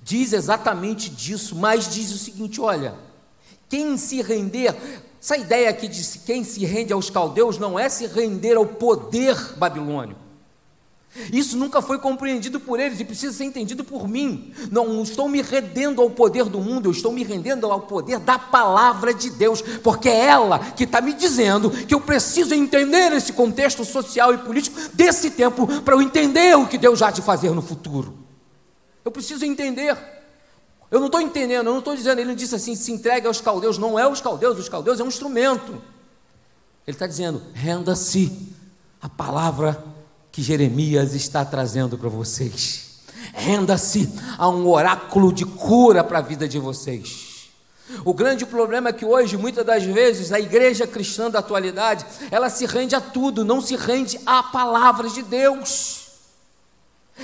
Diz 0.00 0.32
exatamente 0.32 1.10
disso, 1.10 1.56
mas 1.56 1.92
diz 1.92 2.12
o 2.12 2.18
seguinte: 2.18 2.60
olha, 2.60 2.94
quem 3.72 3.96
se 3.96 4.20
render, 4.20 4.76
essa 5.18 5.34
ideia 5.34 5.70
aqui 5.70 5.88
de 5.88 6.18
quem 6.26 6.44
se 6.44 6.62
rende 6.66 6.92
aos 6.92 7.08
caldeus 7.08 7.56
não 7.56 7.78
é 7.78 7.88
se 7.88 8.06
render 8.06 8.54
ao 8.54 8.66
poder 8.66 9.34
babilônico. 9.56 10.20
Isso 11.32 11.56
nunca 11.56 11.80
foi 11.80 11.98
compreendido 11.98 12.60
por 12.60 12.78
eles 12.78 13.00
e 13.00 13.04
precisa 13.04 13.34
ser 13.34 13.44
entendido 13.44 13.82
por 13.82 14.06
mim. 14.06 14.52
Não 14.70 15.02
estou 15.02 15.26
me 15.26 15.40
rendendo 15.40 16.02
ao 16.02 16.10
poder 16.10 16.44
do 16.44 16.60
mundo, 16.60 16.88
eu 16.88 16.92
estou 16.92 17.10
me 17.12 17.24
rendendo 17.24 17.66
ao 17.72 17.80
poder 17.80 18.18
da 18.18 18.38
palavra 18.38 19.14
de 19.14 19.30
Deus, 19.30 19.62
porque 19.82 20.10
é 20.10 20.26
ela 20.26 20.58
que 20.58 20.84
está 20.84 21.00
me 21.00 21.14
dizendo 21.14 21.70
que 21.70 21.94
eu 21.94 22.00
preciso 22.00 22.54
entender 22.54 23.10
esse 23.12 23.32
contexto 23.32 23.86
social 23.86 24.34
e 24.34 24.38
político 24.38 24.78
desse 24.92 25.30
tempo 25.30 25.66
para 25.80 25.94
eu 25.94 26.02
entender 26.02 26.58
o 26.58 26.66
que 26.66 26.76
Deus 26.76 26.98
já 26.98 27.10
de 27.10 27.22
fazer 27.22 27.52
no 27.52 27.62
futuro. 27.62 28.12
Eu 29.02 29.10
preciso 29.10 29.46
entender. 29.46 29.96
Eu 30.92 31.00
não 31.00 31.06
estou 31.06 31.22
entendendo, 31.22 31.66
eu 31.66 31.72
não 31.72 31.78
estou 31.78 31.96
dizendo, 31.96 32.18
ele 32.18 32.28
não 32.28 32.34
disse 32.34 32.54
assim, 32.54 32.76
se 32.76 32.92
entregue 32.92 33.26
aos 33.26 33.40
caldeus, 33.40 33.78
não 33.78 33.98
é 33.98 34.06
os 34.06 34.20
caldeus, 34.20 34.58
os 34.58 34.68
caldeus 34.68 35.00
é 35.00 35.02
um 35.02 35.08
instrumento. 35.08 35.72
Ele 36.86 36.94
está 36.94 37.06
dizendo, 37.06 37.40
renda-se 37.54 38.54
a 39.00 39.08
palavra 39.08 39.82
que 40.30 40.42
Jeremias 40.42 41.14
está 41.14 41.46
trazendo 41.46 41.96
para 41.96 42.10
vocês. 42.10 43.00
Renda-se 43.32 44.12
a 44.36 44.46
um 44.50 44.68
oráculo 44.68 45.32
de 45.32 45.46
cura 45.46 46.04
para 46.04 46.18
a 46.18 46.22
vida 46.22 46.46
de 46.46 46.58
vocês. 46.58 47.48
O 48.04 48.12
grande 48.12 48.44
problema 48.44 48.90
é 48.90 48.92
que 48.92 49.06
hoje, 49.06 49.38
muitas 49.38 49.64
das 49.64 49.84
vezes, 49.84 50.30
a 50.30 50.38
igreja 50.38 50.86
cristã 50.86 51.30
da 51.30 51.38
atualidade, 51.38 52.04
ela 52.30 52.50
se 52.50 52.66
rende 52.66 52.94
a 52.94 53.00
tudo, 53.00 53.46
não 53.46 53.62
se 53.62 53.76
rende 53.76 54.20
à 54.26 54.42
palavra 54.42 55.08
de 55.08 55.22
Deus. 55.22 56.01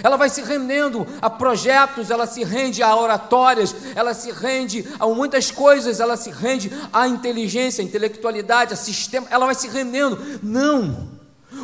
Ela 0.03 0.17
vai 0.17 0.29
se 0.29 0.43
rendendo 0.43 1.07
a 1.21 1.29
projetos, 1.29 2.11
ela 2.11 2.27
se 2.27 2.45
rende 2.45 2.83
a 2.83 2.95
oratórias, 2.95 3.75
ela 3.97 4.15
se 4.15 4.31
rende 4.31 4.87
a 4.99 5.07
muitas 5.07 5.51
coisas, 5.51 5.99
ela 5.99 6.17
se 6.17 6.31
rende 6.31 6.71
à 6.93 7.09
inteligência, 7.09 7.83
à 7.83 7.85
intelectualidade, 7.85 8.75
a 8.75 8.77
sistema, 8.77 9.27
ela 9.31 9.47
vai 9.47 9.55
se 9.55 9.69
rendendo. 9.69 10.41
Não! 10.43 11.19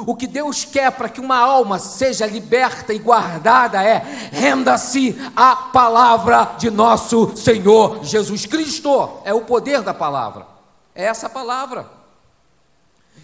O 0.07 0.17
que 0.17 0.27
Deus 0.27 0.65
quer 0.65 0.91
para 0.91 1.11
que 1.11 1.21
uma 1.21 1.37
alma 1.37 1.79
seja 1.79 2.27
liberta 2.27 2.93
e 2.93 2.99
guardada 2.99 3.83
é 3.83 3.99
renda-se 4.33 5.15
à 5.37 5.55
palavra 5.55 6.57
de 6.59 6.71
nosso 6.71 7.37
Senhor 7.37 8.03
Jesus 8.03 8.47
Cristo. 8.47 9.21
É 9.25 9.33
o 9.33 9.43
poder 9.43 9.83
da 9.83 9.93
palavra. 9.93 10.47
É 10.95 11.05
essa 11.05 11.29
palavra. 11.29 11.87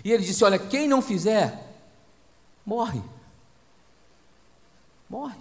E 0.04 0.12
ele 0.12 0.22
disse: 0.22 0.44
Olha, 0.44 0.58
quem 0.58 0.86
não 0.86 1.00
fizer, 1.00 1.66
morre 2.64 3.02
morre. 5.10 5.40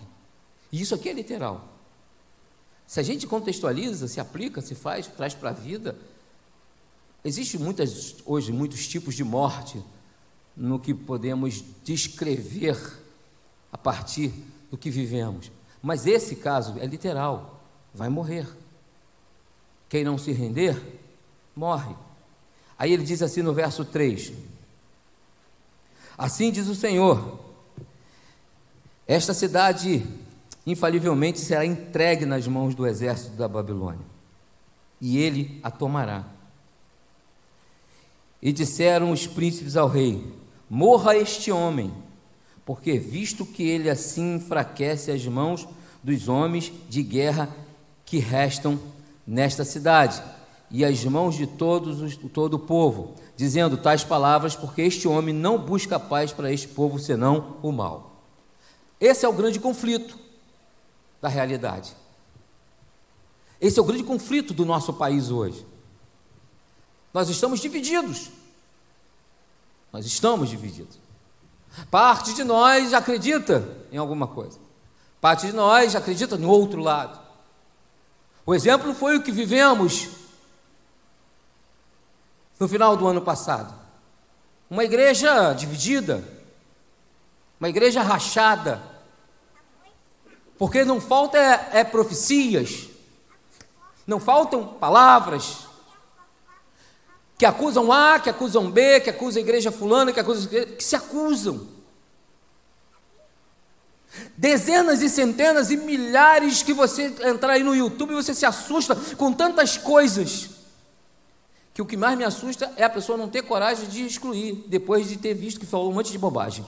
E 0.71 0.81
isso 0.81 0.95
aqui 0.95 1.07
é 1.07 1.13
literal. 1.13 1.69
Se 2.87 2.99
a 2.99 3.03
gente 3.03 3.27
contextualiza, 3.27 4.07
se 4.07 4.19
aplica, 4.19 4.61
se 4.61 4.73
faz, 4.73 5.05
traz 5.05 5.35
para 5.35 5.51
a 5.51 5.53
vida, 5.53 5.95
existe 7.23 7.57
muitas 7.59 8.15
hoje 8.25 8.51
muitos 8.51 8.87
tipos 8.87 9.13
de 9.13 9.23
morte 9.23 9.81
no 10.57 10.79
que 10.79 10.93
podemos 10.93 11.63
descrever 11.83 12.77
a 13.71 13.77
partir 13.77 14.33
do 14.71 14.77
que 14.77 14.89
vivemos. 14.89 15.51
Mas 15.81 16.07
esse 16.07 16.35
caso 16.35 16.79
é 16.79 16.85
literal, 16.87 17.63
vai 17.93 18.09
morrer. 18.09 18.47
Quem 19.87 20.03
não 20.03 20.17
se 20.17 20.31
render, 20.31 20.81
morre. 21.55 21.95
Aí 22.77 22.91
ele 22.91 23.03
diz 23.03 23.21
assim 23.21 23.41
no 23.41 23.53
verso 23.53 23.85
3: 23.85 24.33
Assim 26.17 26.51
diz 26.51 26.67
o 26.67 26.75
Senhor: 26.75 27.48
esta 29.09 29.33
cidade, 29.33 30.05
infalivelmente, 30.67 31.39
será 31.39 31.65
entregue 31.65 32.27
nas 32.27 32.47
mãos 32.47 32.75
do 32.75 32.85
exército 32.85 33.35
da 33.35 33.47
Babilônia, 33.47 34.05
e 35.01 35.17
ele 35.17 35.59
a 35.63 35.71
tomará. 35.71 36.25
E 38.39 38.53
disseram 38.53 39.11
os 39.11 39.25
príncipes 39.25 39.75
ao 39.75 39.87
rei: 39.87 40.31
Morra 40.69 41.17
este 41.17 41.51
homem, 41.51 41.91
porque 42.63 42.99
visto 42.99 43.47
que 43.47 43.63
ele 43.63 43.89
assim 43.89 44.35
enfraquece 44.35 45.09
as 45.09 45.25
mãos 45.25 45.67
dos 46.03 46.29
homens 46.29 46.71
de 46.87 47.01
guerra 47.01 47.49
que 48.05 48.19
restam 48.19 48.79
nesta 49.25 49.65
cidade, 49.65 50.21
e 50.69 50.85
as 50.85 51.03
mãos 51.03 51.33
de 51.33 51.47
todos 51.47 51.99
os, 51.99 52.15
todo 52.15 52.53
o 52.53 52.59
povo, 52.59 53.15
dizendo 53.35 53.75
tais 53.75 54.03
palavras, 54.03 54.55
porque 54.55 54.83
este 54.83 55.07
homem 55.07 55.33
não 55.33 55.57
busca 55.57 55.99
paz 55.99 56.31
para 56.31 56.53
este 56.53 56.67
povo 56.67 56.99
senão 56.99 57.57
o 57.63 57.71
mal. 57.71 58.09
Esse 58.99 59.25
é 59.25 59.29
o 59.29 59.33
grande 59.33 59.59
conflito 59.59 60.17
da 61.21 61.29
realidade. 61.29 61.95
Esse 63.59 63.79
é 63.79 63.81
o 63.81 63.85
grande 63.85 64.03
conflito 64.03 64.53
do 64.53 64.65
nosso 64.65 64.93
país 64.93 65.29
hoje. 65.29 65.65
Nós 67.13 67.29
estamos 67.29 67.59
divididos. 67.59 68.29
Nós 69.91 70.05
estamos 70.05 70.49
divididos. 70.49 70.99
Parte 71.89 72.33
de 72.33 72.43
nós 72.43 72.93
acredita 72.93 73.67
em 73.91 73.97
alguma 73.97 74.27
coisa. 74.27 74.59
Parte 75.19 75.47
de 75.47 75.53
nós 75.53 75.95
acredita 75.95 76.37
no 76.37 76.49
outro 76.49 76.81
lado. 76.81 77.19
O 78.45 78.55
exemplo 78.55 78.93
foi 78.93 79.17
o 79.17 79.21
que 79.23 79.31
vivemos 79.31 80.09
no 82.59 82.67
final 82.67 82.95
do 82.95 83.07
ano 83.07 83.21
passado. 83.21 83.73
Uma 84.69 84.83
igreja 84.83 85.53
dividida, 85.53 86.23
uma 87.59 87.69
igreja 87.69 88.01
rachada, 88.01 88.81
porque 90.59 90.83
não 90.83 90.99
falta 90.99 91.37
é, 91.37 91.79
é 91.79 91.83
profecias, 91.85 92.89
não 94.05 94.19
faltam 94.19 94.67
palavras 94.67 95.69
que 97.37 97.45
acusam 97.45 97.89
A, 97.89 98.19
que 98.19 98.29
acusam 98.29 98.69
B, 98.69 98.99
que 98.99 99.09
acusam 99.09 99.39
a 99.39 99.45
igreja 99.45 99.71
fulana, 99.71 100.11
que 100.11 100.19
acusam 100.19 100.51
que 100.51 100.83
se 100.83 100.97
acusam. 100.97 101.65
Dezenas 104.35 105.01
e 105.01 105.07
centenas 105.07 105.71
e 105.71 105.77
milhares 105.77 106.61
que 106.61 106.73
você 106.73 107.15
entrar 107.23 107.53
aí 107.53 107.63
no 107.63 107.73
YouTube 107.73 108.11
e 108.11 108.15
você 108.15 108.33
se 108.33 108.45
assusta 108.45 108.97
com 109.15 109.31
tantas 109.31 109.77
coisas. 109.77 110.49
Que 111.73 111.81
o 111.81 111.85
que 111.85 111.95
mais 111.95 112.17
me 112.17 112.25
assusta 112.25 112.69
é 112.75 112.83
a 112.83 112.89
pessoa 112.89 113.17
não 113.17 113.29
ter 113.29 113.43
coragem 113.43 113.87
de 113.87 114.05
excluir, 114.05 114.65
depois 114.67 115.07
de 115.07 115.15
ter 115.15 115.33
visto 115.33 115.61
que 115.61 115.65
falou 115.65 115.89
um 115.89 115.93
monte 115.93 116.11
de 116.11 116.17
bobagem 116.17 116.65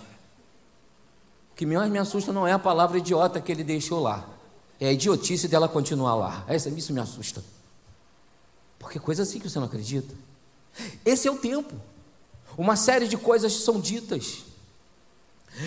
que 1.56 1.66
mais 1.66 1.92
me 1.92 2.00
assusta 2.00 2.34
não 2.34 2.48
é 2.48 2.54
a 2.54 2.60
palavra 2.60 2.98
idiota 2.98 3.40
que 3.40 3.52
ele 3.52 3.64
deixou 3.64 4.00
lá, 4.00 4.28
é 4.80 4.88
a 4.88 4.92
idiotice 4.92 5.48
dela 5.48 5.68
continuar 5.68 6.16
lá. 6.16 6.46
Isso 6.50 6.92
me 6.92 7.00
assusta. 7.00 7.44
Porque 8.80 9.00
coisa 9.00 9.24
assim 9.24 9.40
que 9.40 9.48
você 9.48 9.60
não 9.60 9.68
acredita. 9.68 10.14
Esse 11.06 11.28
é 11.28 11.32
o 11.32 11.38
tempo. 11.38 11.76
Uma 12.58 12.76
série 12.76 13.08
de 13.08 13.16
coisas 13.16 13.54
são 13.54 13.80
ditas. 13.80 14.44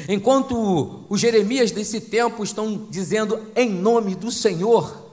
Enquanto 0.08 1.04
os 1.08 1.20
Jeremias 1.20 1.70
desse 1.70 2.00
tempo 2.00 2.42
estão 2.42 2.86
dizendo 2.90 3.40
em 3.54 3.70
nome 3.70 4.14
do 4.14 4.30
Senhor, 4.32 5.04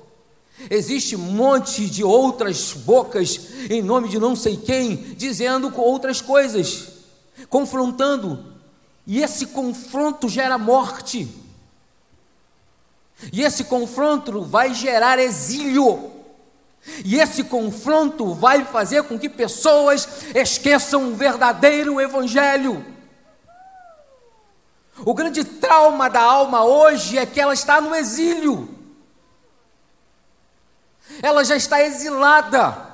existe 0.70 1.16
um 1.16 1.20
monte 1.20 1.90
de 1.90 2.04
outras 2.04 2.74
bocas 2.74 3.40
em 3.70 3.82
nome 3.82 4.10
de 4.10 4.18
não 4.18 4.36
sei 4.36 4.58
quem 4.58 4.96
dizendo 5.16 5.72
outras 5.78 6.22
coisas, 6.22 6.88
confrontando, 7.50 8.51
e 9.06 9.22
esse 9.22 9.48
confronto 9.48 10.30
gera 10.30 10.58
morte. 10.58 11.28
E 13.32 13.42
esse 13.42 13.64
confronto 13.66 14.44
vai 14.44 14.74
gerar 14.74 15.20
exílio. 15.20 16.12
E 17.06 17.20
esse 17.20 17.44
confronto 17.44 18.34
vai 18.34 18.66
fazer 18.66 19.04
com 19.04 19.18
que 19.18 19.30
pessoas 19.30 20.26
esqueçam 20.34 21.12
o 21.12 21.16
verdadeiro 21.16 22.02
evangelho. 22.02 22.84
O 25.04 25.14
grande 25.14 25.44
trauma 25.44 26.10
da 26.10 26.22
alma 26.22 26.64
hoje 26.64 27.18
é 27.18 27.26
que 27.26 27.40
ela 27.40 27.54
está 27.54 27.80
no 27.80 27.94
exílio. 27.96 28.70
Ela 31.22 31.44
já 31.44 31.56
está 31.56 31.82
exilada. 31.84 32.90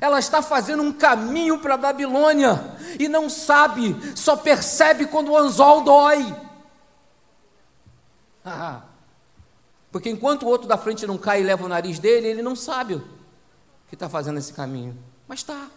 Ela 0.00 0.18
está 0.20 0.40
fazendo 0.40 0.82
um 0.82 0.92
caminho 0.92 1.58
para 1.58 1.74
a 1.74 1.78
Babilônia 1.78 2.77
e 2.98 3.08
não 3.08 3.30
sabe, 3.30 3.94
só 4.16 4.36
percebe 4.36 5.06
quando 5.06 5.30
o 5.30 5.36
anzol 5.36 5.82
dói. 5.82 6.34
Porque 9.90 10.10
enquanto 10.10 10.42
o 10.42 10.48
outro 10.48 10.68
da 10.68 10.76
frente 10.76 11.06
não 11.06 11.16
cai 11.16 11.40
e 11.40 11.44
leva 11.44 11.64
o 11.64 11.68
nariz 11.68 11.98
dele, 11.98 12.28
ele 12.28 12.42
não 12.42 12.54
sabe 12.54 13.02
que 13.88 13.94
está 13.94 14.08
fazendo 14.08 14.38
esse 14.38 14.52
caminho. 14.52 14.96
Mas 15.26 15.40
está. 15.40 15.70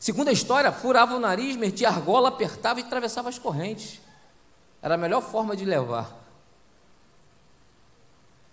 Segundo 0.00 0.28
a 0.28 0.32
história, 0.32 0.72
furava 0.72 1.14
o 1.16 1.20
nariz, 1.20 1.56
metia 1.56 1.88
argola, 1.88 2.28
apertava 2.28 2.80
e 2.80 2.82
atravessava 2.82 3.28
as 3.28 3.38
correntes. 3.38 4.00
Era 4.80 4.94
a 4.94 4.98
melhor 4.98 5.20
forma 5.20 5.56
de 5.56 5.64
levar. 5.64 6.16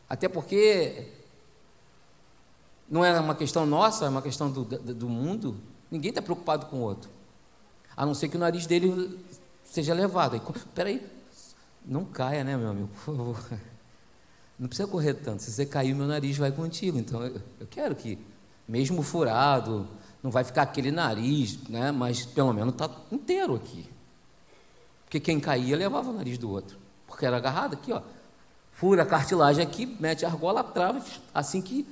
Até 0.09 0.27
porque 0.27 1.11
não 2.89 3.03
é 3.03 3.19
uma 3.19 3.35
questão 3.35 3.65
nossa, 3.65 4.05
é 4.05 4.09
uma 4.09 4.21
questão 4.21 4.51
do, 4.51 4.63
do 4.63 5.09
mundo. 5.09 5.59
Ninguém 5.95 6.09
está 6.09 6.21
preocupado 6.21 6.65
com 6.65 6.75
o 6.75 6.81
outro. 6.81 7.09
A 7.95 8.05
não 8.05 8.13
ser 8.13 8.27
que 8.27 8.35
o 8.35 8.39
nariz 8.39 8.65
dele 8.67 9.17
seja 9.63 9.93
levado. 9.93 10.35
Aí, 10.35 11.01
não 11.85 12.03
caia, 12.03 12.43
né, 12.43 12.57
meu 12.57 12.69
amigo? 12.69 12.89
Por 12.89 13.15
favor. 13.15 13.45
Não 14.57 14.69
precisa 14.69 14.87
correr 14.87 15.15
tanto. 15.15 15.43
Se 15.43 15.51
você 15.51 15.65
cair, 15.65 15.93
meu 15.93 16.07
nariz 16.07 16.37
vai 16.37 16.49
contigo. 16.49 16.97
Então, 16.97 17.21
eu, 17.21 17.41
eu 17.59 17.67
quero 17.67 17.93
que, 17.93 18.17
mesmo 18.65 19.03
furado, 19.03 19.85
não 20.23 20.31
vai 20.31 20.45
ficar 20.45 20.61
aquele 20.61 20.91
nariz, 20.91 21.61
né? 21.67 21.91
Mas 21.91 22.25
pelo 22.25 22.53
menos 22.53 22.71
está 22.71 22.89
inteiro 23.11 23.55
aqui. 23.55 23.85
Porque 25.03 25.19
quem 25.19 25.41
caía 25.41 25.75
levava 25.75 26.09
o 26.09 26.13
nariz 26.13 26.37
do 26.37 26.49
outro. 26.49 26.77
Porque 27.05 27.25
era 27.25 27.35
agarrado 27.35 27.73
aqui, 27.73 27.91
ó. 27.91 28.01
Fura 28.71 29.03
a 29.03 29.05
cartilagem 29.05 29.61
aqui, 29.61 29.85
mete 29.99 30.25
a 30.25 30.29
argola, 30.29 30.63
trava, 30.63 31.03
assim 31.33 31.61
que. 31.61 31.85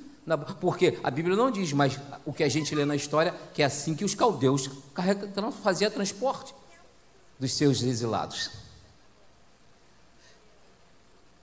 Porque 0.60 0.98
a 1.02 1.10
Bíblia 1.10 1.36
não 1.36 1.50
diz, 1.50 1.72
mas 1.72 1.98
o 2.24 2.32
que 2.32 2.42
a 2.42 2.48
gente 2.48 2.74
lê 2.74 2.84
na 2.84 2.96
história, 2.96 3.34
que 3.52 3.62
é 3.62 3.66
assim 3.66 3.94
que 3.94 4.04
os 4.04 4.14
caldeus 4.14 4.70
faziam 5.62 5.90
transporte 5.90 6.54
dos 7.38 7.52
seus 7.52 7.82
exilados. 7.82 8.50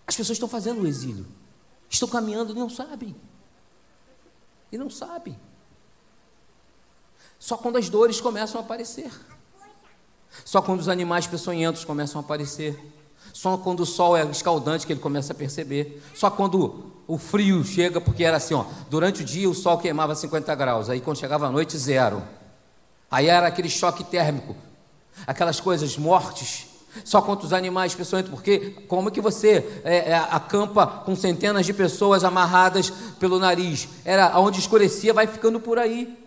As 0.07 0.15
pessoas 0.15 0.35
estão 0.35 0.49
fazendo 0.49 0.81
o 0.81 0.87
exílio, 0.87 1.25
estão 1.89 2.09
caminhando 2.09 2.53
e 2.53 2.55
não 2.55 2.69
sabem. 2.69 3.15
E 4.71 4.77
não 4.77 4.89
sabem. 4.89 5.39
Só 7.37 7.55
quando 7.55 7.77
as 7.77 7.89
dores 7.89 8.19
começam 8.19 8.59
a 8.59 8.63
aparecer. 8.63 9.11
Só 10.43 10.61
quando 10.61 10.79
os 10.79 10.87
animais 10.87 11.27
peçonhentos 11.27 11.85
começam 11.85 12.19
a 12.19 12.23
aparecer. 12.23 12.79
Só 13.33 13.57
quando 13.57 13.81
o 13.81 13.85
sol 13.85 14.15
é 14.15 14.23
escaldante 14.25 14.85
que 14.85 14.93
ele 14.93 14.99
começa 14.99 15.33
a 15.33 15.35
perceber. 15.35 16.03
Só 16.13 16.29
quando 16.29 16.91
o 17.07 17.17
frio 17.17 17.63
chega, 17.63 17.99
porque 17.99 18.23
era 18.23 18.37
assim, 18.37 18.53
ó, 18.53 18.65
durante 18.89 19.21
o 19.21 19.25
dia 19.25 19.49
o 19.49 19.53
sol 19.53 19.77
queimava 19.77 20.15
50 20.15 20.53
graus, 20.55 20.89
aí 20.89 21.01
quando 21.01 21.17
chegava 21.17 21.47
a 21.47 21.51
noite, 21.51 21.77
zero. 21.77 22.21
Aí 23.09 23.27
era 23.27 23.47
aquele 23.47 23.69
choque 23.69 24.03
térmico, 24.03 24.55
aquelas 25.27 25.59
coisas 25.59 25.97
mortes. 25.97 26.67
Só 27.05 27.21
quando 27.21 27.43
os 27.43 27.53
animais 27.53 27.95
peçonhentos, 27.95 28.31
porque 28.31 28.71
como 28.87 29.09
é 29.09 29.11
que 29.11 29.21
você 29.21 29.81
é, 29.83 30.11
é, 30.11 30.15
acampa 30.15 30.85
com 30.85 31.15
centenas 31.15 31.65
de 31.65 31.73
pessoas 31.73 32.23
amarradas 32.23 32.91
pelo 33.19 33.39
nariz? 33.39 33.87
Era 34.03 34.37
onde 34.39 34.59
escurecia, 34.59 35.13
vai 35.13 35.25
ficando 35.25 35.59
por 35.59 35.79
aí. 35.79 36.17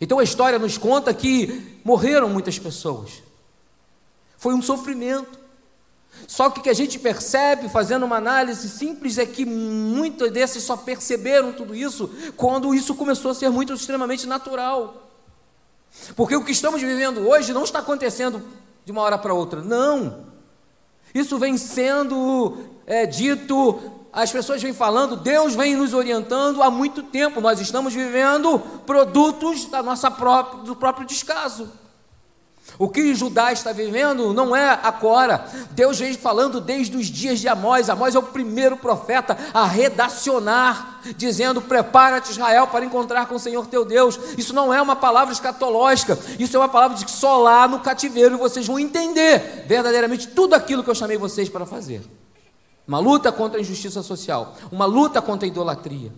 Então 0.00 0.18
a 0.18 0.24
história 0.24 0.58
nos 0.58 0.78
conta 0.78 1.12
que 1.12 1.80
morreram 1.82 2.28
muitas 2.28 2.58
pessoas. 2.58 3.22
Foi 4.36 4.54
um 4.54 4.62
sofrimento. 4.62 5.39
Só 6.26 6.50
que 6.50 6.60
o 6.60 6.62
que 6.62 6.70
a 6.70 6.74
gente 6.74 6.98
percebe, 6.98 7.68
fazendo 7.68 8.04
uma 8.04 8.16
análise 8.16 8.68
simples, 8.68 9.18
é 9.18 9.26
que 9.26 9.44
muitos 9.44 10.30
desses 10.30 10.62
só 10.62 10.76
perceberam 10.76 11.52
tudo 11.52 11.74
isso 11.74 12.10
quando 12.36 12.74
isso 12.74 12.94
começou 12.94 13.30
a 13.30 13.34
ser 13.34 13.50
muito 13.50 13.72
extremamente 13.72 14.26
natural. 14.26 15.10
Porque 16.14 16.36
o 16.36 16.44
que 16.44 16.52
estamos 16.52 16.80
vivendo 16.80 17.26
hoje 17.28 17.52
não 17.52 17.64
está 17.64 17.80
acontecendo 17.80 18.42
de 18.84 18.92
uma 18.92 19.02
hora 19.02 19.18
para 19.18 19.34
outra. 19.34 19.60
Não. 19.62 20.26
Isso 21.14 21.38
vem 21.38 21.56
sendo 21.56 22.58
é, 22.86 23.06
dito 23.06 23.98
as 24.12 24.32
pessoas 24.32 24.60
vêm 24.60 24.72
falando, 24.72 25.16
Deus 25.16 25.54
vem 25.54 25.76
nos 25.76 25.94
orientando 25.94 26.62
há 26.62 26.70
muito 26.70 27.02
tempo. 27.02 27.40
Nós 27.40 27.60
estamos 27.60 27.94
vivendo 27.94 28.58
produtos 28.84 29.66
da 29.66 29.82
nossa 29.82 30.10
própria, 30.10 30.64
do 30.64 30.74
próprio 30.74 31.06
descaso. 31.06 31.70
O 32.80 32.88
que 32.88 33.14
Judá 33.14 33.52
está 33.52 33.72
vivendo 33.72 34.32
não 34.32 34.56
é 34.56 34.80
agora. 34.82 35.44
Deus 35.72 35.98
vem 35.98 36.14
falando 36.14 36.62
desde 36.62 36.96
os 36.96 37.08
dias 37.08 37.38
de 37.38 37.46
Amós. 37.46 37.90
Amós 37.90 38.14
é 38.14 38.18
o 38.18 38.22
primeiro 38.22 38.74
profeta 38.74 39.36
a 39.52 39.66
redacionar, 39.66 41.02
dizendo: 41.14 41.60
Prepara-te, 41.60 42.30
Israel, 42.30 42.68
para 42.68 42.82
encontrar 42.82 43.26
com 43.26 43.34
o 43.34 43.38
Senhor 43.38 43.66
teu 43.66 43.84
Deus. 43.84 44.18
Isso 44.38 44.54
não 44.54 44.72
é 44.72 44.80
uma 44.80 44.96
palavra 44.96 45.30
escatológica, 45.30 46.18
isso 46.38 46.56
é 46.56 46.58
uma 46.58 46.70
palavra 46.70 46.96
de 46.96 47.04
que 47.04 47.10
só 47.10 47.36
lá 47.36 47.68
no 47.68 47.80
cativeiro 47.80 48.38
vocês 48.38 48.66
vão 48.66 48.78
entender 48.78 49.66
verdadeiramente 49.66 50.28
tudo 50.28 50.54
aquilo 50.54 50.82
que 50.82 50.88
eu 50.88 50.94
chamei 50.94 51.18
vocês 51.18 51.50
para 51.50 51.66
fazer 51.66 52.00
uma 52.88 52.98
luta 52.98 53.30
contra 53.30 53.58
a 53.58 53.60
injustiça 53.60 54.02
social, 54.02 54.56
uma 54.72 54.86
luta 54.86 55.20
contra 55.20 55.46
a 55.46 55.48
idolatria. 55.48 56.10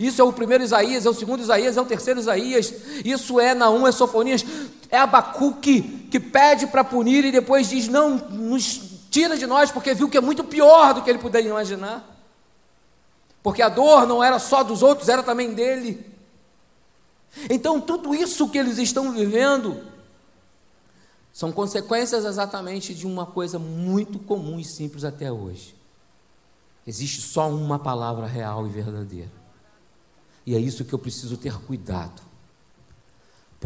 Isso 0.00 0.20
é 0.20 0.24
o 0.24 0.32
primeiro 0.32 0.64
Isaías, 0.64 1.06
é 1.06 1.08
o 1.08 1.14
segundo 1.14 1.40
Isaías, 1.40 1.76
é 1.76 1.80
o 1.80 1.84
terceiro 1.84 2.18
Isaías, 2.18 2.74
isso 3.04 3.38
é 3.38 3.54
Naum, 3.54 3.86
é 3.86 3.92
Sofonias, 3.92 4.44
é 4.90 4.98
Abacuque 4.98 6.08
que 6.10 6.20
pede 6.20 6.66
para 6.66 6.84
punir 6.84 7.24
e 7.24 7.32
depois 7.32 7.68
diz: 7.68 7.88
Não, 7.88 8.16
nos 8.16 8.80
tira 9.10 9.36
de 9.36 9.46
nós, 9.46 9.70
porque 9.70 9.94
viu 9.94 10.08
que 10.08 10.16
é 10.16 10.20
muito 10.20 10.44
pior 10.44 10.94
do 10.94 11.02
que 11.02 11.10
ele 11.10 11.18
puder 11.18 11.44
imaginar. 11.44 12.04
Porque 13.42 13.62
a 13.62 13.68
dor 13.68 14.06
não 14.06 14.22
era 14.22 14.38
só 14.38 14.62
dos 14.62 14.82
outros, 14.82 15.08
era 15.08 15.22
também 15.22 15.54
dele. 15.54 16.04
Então, 17.48 17.80
tudo 17.80 18.14
isso 18.14 18.48
que 18.48 18.58
eles 18.58 18.78
estão 18.78 19.12
vivendo 19.12 19.84
são 21.32 21.52
consequências 21.52 22.24
exatamente 22.24 22.94
de 22.94 23.06
uma 23.06 23.26
coisa 23.26 23.58
muito 23.58 24.18
comum 24.18 24.58
e 24.58 24.64
simples 24.64 25.04
até 25.04 25.30
hoje. 25.30 25.76
Existe 26.86 27.20
só 27.20 27.50
uma 27.50 27.78
palavra 27.78 28.26
real 28.26 28.66
e 28.66 28.70
verdadeira. 28.70 29.30
E 30.46 30.54
é 30.54 30.58
isso 30.58 30.84
que 30.84 30.92
eu 30.92 30.98
preciso 30.98 31.36
ter 31.36 31.58
cuidado. 31.60 32.22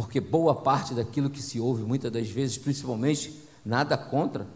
Porque 0.01 0.19
boa 0.19 0.55
parte 0.55 0.95
daquilo 0.95 1.29
que 1.29 1.43
se 1.43 1.61
ouve, 1.61 1.83
muitas 1.83 2.11
das 2.11 2.27
vezes, 2.27 2.57
principalmente, 2.57 3.39
nada 3.63 3.99
contra, 3.99 4.47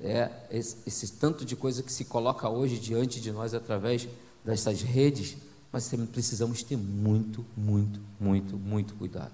é 0.00 0.30
esse, 0.48 0.76
esse 0.86 1.12
tanto 1.14 1.44
de 1.44 1.56
coisa 1.56 1.82
que 1.82 1.92
se 1.92 2.04
coloca 2.04 2.48
hoje 2.48 2.78
diante 2.78 3.20
de 3.20 3.32
nós 3.32 3.52
através 3.52 4.08
dessas 4.44 4.80
redes, 4.80 5.36
mas 5.72 5.90
precisamos 6.12 6.62
ter 6.62 6.76
muito, 6.76 7.44
muito, 7.56 8.00
muito, 8.20 8.56
muito 8.56 8.94
cuidado. 8.94 9.32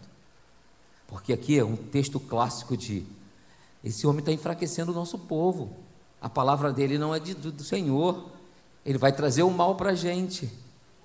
Porque 1.07 1.35
aqui 1.35 1.59
é 1.59 1.65
um 1.65 1.77
texto 1.77 2.19
clássico 2.19 2.75
de 2.75 3.05
esse 3.85 4.07
homem 4.07 4.21
está 4.21 4.33
enfraquecendo 4.33 4.91
o 4.91 4.95
nosso 4.95 5.19
povo. 5.19 5.77
A 6.19 6.31
palavra 6.31 6.73
dele 6.73 6.97
não 6.97 7.15
é 7.15 7.21
de, 7.21 7.35
do, 7.35 7.53
do 7.53 7.63
Senhor. 7.63 8.31
Ele 8.87 8.97
vai 8.97 9.13
trazer 9.13 9.43
o 9.43 9.51
mal 9.51 9.75
para 9.75 9.91
a 9.91 9.95
gente, 9.95 10.51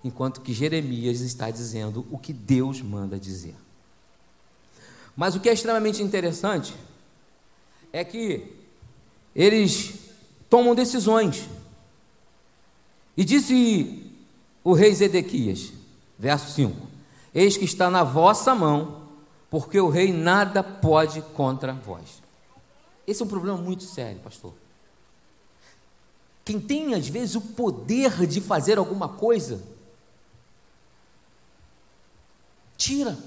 enquanto 0.06 0.40
que 0.40 0.54
Jeremias 0.54 1.20
está 1.20 1.52
dizendo 1.52 2.08
o 2.10 2.18
que 2.18 2.32
Deus 2.32 2.82
manda 2.82 3.20
dizer. 3.20 3.56
Mas 5.16 5.36
o 5.36 5.40
que 5.40 5.50
é 5.50 5.54
extremamente 5.54 6.02
interessante 6.02 6.76
é 7.92 8.04
que 8.04 8.56
eles 9.36 9.94
tomam 10.50 10.76
decisões. 10.76 11.50
E 13.16 13.24
disse 13.24 14.12
o 14.64 14.74
rei 14.74 14.94
Zedequias, 14.94 15.74
verso 16.18 16.52
5: 16.52 16.76
Eis 17.34 17.58
que 17.58 17.66
está 17.66 17.90
na 17.90 18.04
vossa 18.04 18.56
mão, 18.56 19.02
porque 19.50 19.80
o 19.80 19.90
rei 19.90 20.14
nada 20.14 20.64
pode 20.64 21.22
contra 21.22 21.74
vós. 21.74 22.22
Esse 23.06 23.22
é 23.22 23.26
um 23.26 23.30
problema 23.30 23.58
muito 23.58 23.84
sério, 23.84 24.20
pastor. 24.22 24.54
Quem 26.44 26.60
tem 26.60 26.94
às 26.94 27.08
vezes 27.08 27.36
o 27.36 27.42
poder 27.42 28.26
de 28.26 28.42
fazer 28.42 28.78
alguma 28.78 29.10
coisa, 29.10 29.62
tira. 32.78 33.18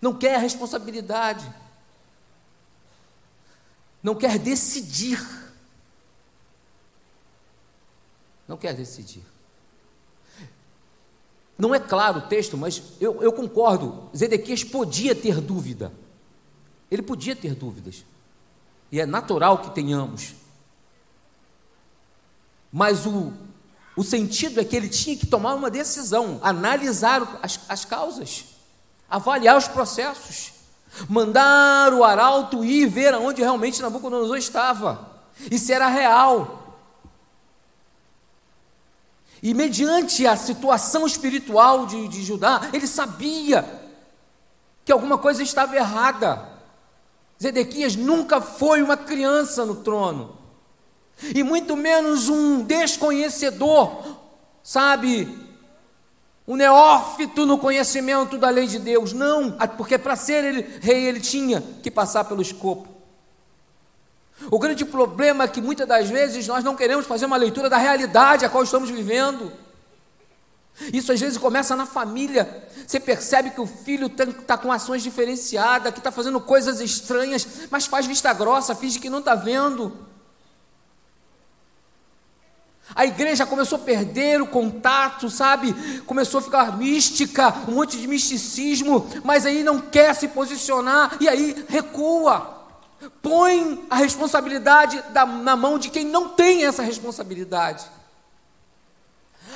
Não 0.00 0.14
quer 0.14 0.36
a 0.36 0.38
responsabilidade, 0.38 1.52
não 4.02 4.14
quer 4.14 4.38
decidir. 4.38 5.20
Não 8.48 8.56
quer 8.56 8.74
decidir. 8.74 9.22
Não 11.56 11.74
é 11.74 11.78
claro 11.78 12.20
o 12.20 12.28
texto, 12.28 12.56
mas 12.56 12.82
eu, 13.00 13.22
eu 13.22 13.32
concordo. 13.32 14.08
Zedequias 14.16 14.64
podia 14.64 15.14
ter 15.14 15.40
dúvida. 15.40 15.92
Ele 16.90 17.02
podia 17.02 17.36
ter 17.36 17.54
dúvidas. 17.54 18.04
E 18.90 18.98
é 18.98 19.06
natural 19.06 19.58
que 19.58 19.70
tenhamos. 19.70 20.34
Mas 22.72 23.04
o, 23.04 23.32
o 23.94 24.02
sentido 24.02 24.58
é 24.58 24.64
que 24.64 24.74
ele 24.74 24.88
tinha 24.88 25.16
que 25.16 25.26
tomar 25.26 25.54
uma 25.54 25.70
decisão, 25.70 26.40
analisar 26.42 27.38
as, 27.42 27.60
as 27.68 27.84
causas, 27.84 28.46
avaliar 29.10 29.56
os 29.56 29.66
processos, 29.66 30.52
mandar 31.08 31.92
o 31.92 32.04
arauto 32.04 32.64
ir 32.64 32.86
ver 32.86 33.12
aonde 33.12 33.42
realmente 33.42 33.82
Nabucodonosor 33.82 34.36
estava, 34.36 35.10
e 35.50 35.58
se 35.58 35.72
era 35.72 35.88
real. 35.88 36.78
E 39.42 39.52
mediante 39.54 40.26
a 40.26 40.36
situação 40.36 41.06
espiritual 41.06 41.86
de, 41.86 42.06
de 42.08 42.22
Judá, 42.22 42.70
ele 42.72 42.86
sabia 42.86 43.80
que 44.84 44.92
alguma 44.92 45.18
coisa 45.18 45.42
estava 45.42 45.74
errada. 45.74 46.48
Zedequias 47.42 47.96
nunca 47.96 48.40
foi 48.40 48.82
uma 48.82 48.98
criança 48.98 49.64
no 49.64 49.76
trono, 49.76 50.36
e 51.34 51.42
muito 51.42 51.76
menos 51.76 52.28
um 52.28 52.62
desconhecedor, 52.62 54.18
sabe? 54.62 55.49
Um 56.50 56.56
neófito 56.56 57.46
no 57.46 57.58
conhecimento 57.58 58.36
da 58.36 58.50
lei 58.50 58.66
de 58.66 58.80
Deus. 58.80 59.12
Não, 59.12 59.52
porque 59.76 59.96
para 59.96 60.16
ser 60.16 60.42
ele, 60.42 60.80
rei 60.80 61.06
ele 61.06 61.20
tinha 61.20 61.62
que 61.80 61.92
passar 61.92 62.24
pelo 62.24 62.42
escopo. 62.42 62.88
O 64.50 64.58
grande 64.58 64.84
problema 64.84 65.44
é 65.44 65.46
que 65.46 65.60
muitas 65.60 65.86
das 65.86 66.10
vezes 66.10 66.48
nós 66.48 66.64
não 66.64 66.74
queremos 66.74 67.06
fazer 67.06 67.26
uma 67.26 67.36
leitura 67.36 67.70
da 67.70 67.76
realidade 67.76 68.44
a 68.44 68.48
qual 68.48 68.64
estamos 68.64 68.90
vivendo. 68.90 69.52
Isso 70.92 71.12
às 71.12 71.20
vezes 71.20 71.38
começa 71.38 71.76
na 71.76 71.86
família. 71.86 72.68
Você 72.84 72.98
percebe 72.98 73.50
que 73.50 73.60
o 73.60 73.66
filho 73.66 74.08
está 74.08 74.58
com 74.58 74.72
ações 74.72 75.04
diferenciadas, 75.04 75.92
que 75.92 76.00
está 76.00 76.10
fazendo 76.10 76.40
coisas 76.40 76.80
estranhas, 76.80 77.46
mas 77.70 77.86
faz 77.86 78.06
vista 78.06 78.32
grossa, 78.32 78.74
finge 78.74 78.98
que 78.98 79.08
não 79.08 79.20
está 79.20 79.36
vendo. 79.36 79.96
A 82.94 83.06
igreja 83.06 83.46
começou 83.46 83.76
a 83.76 83.82
perder 83.82 84.42
o 84.42 84.46
contato, 84.46 85.30
sabe? 85.30 85.72
Começou 86.02 86.40
a 86.40 86.42
ficar 86.42 86.76
mística, 86.76 87.54
um 87.68 87.72
monte 87.72 87.96
de 87.96 88.06
misticismo, 88.06 89.08
mas 89.22 89.46
aí 89.46 89.62
não 89.62 89.80
quer 89.80 90.14
se 90.14 90.28
posicionar 90.28 91.16
e 91.20 91.28
aí 91.28 91.64
recua. 91.68 92.58
Põe 93.22 93.86
a 93.88 93.96
responsabilidade 93.96 95.02
da, 95.10 95.24
na 95.24 95.56
mão 95.56 95.78
de 95.78 95.88
quem 95.88 96.04
não 96.04 96.28
tem 96.28 96.66
essa 96.66 96.82
responsabilidade. 96.82 97.84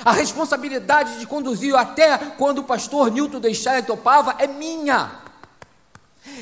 A 0.03 0.11
responsabilidade 0.11 1.19
de 1.19 1.27
conduzir 1.27 1.75
até 1.75 2.17
quando 2.17 2.59
o 2.59 2.63
pastor 2.63 3.11
Newton 3.11 3.39
deixar 3.39 3.77
e 3.77 3.83
topava 3.83 4.35
é 4.39 4.47
minha. 4.47 5.11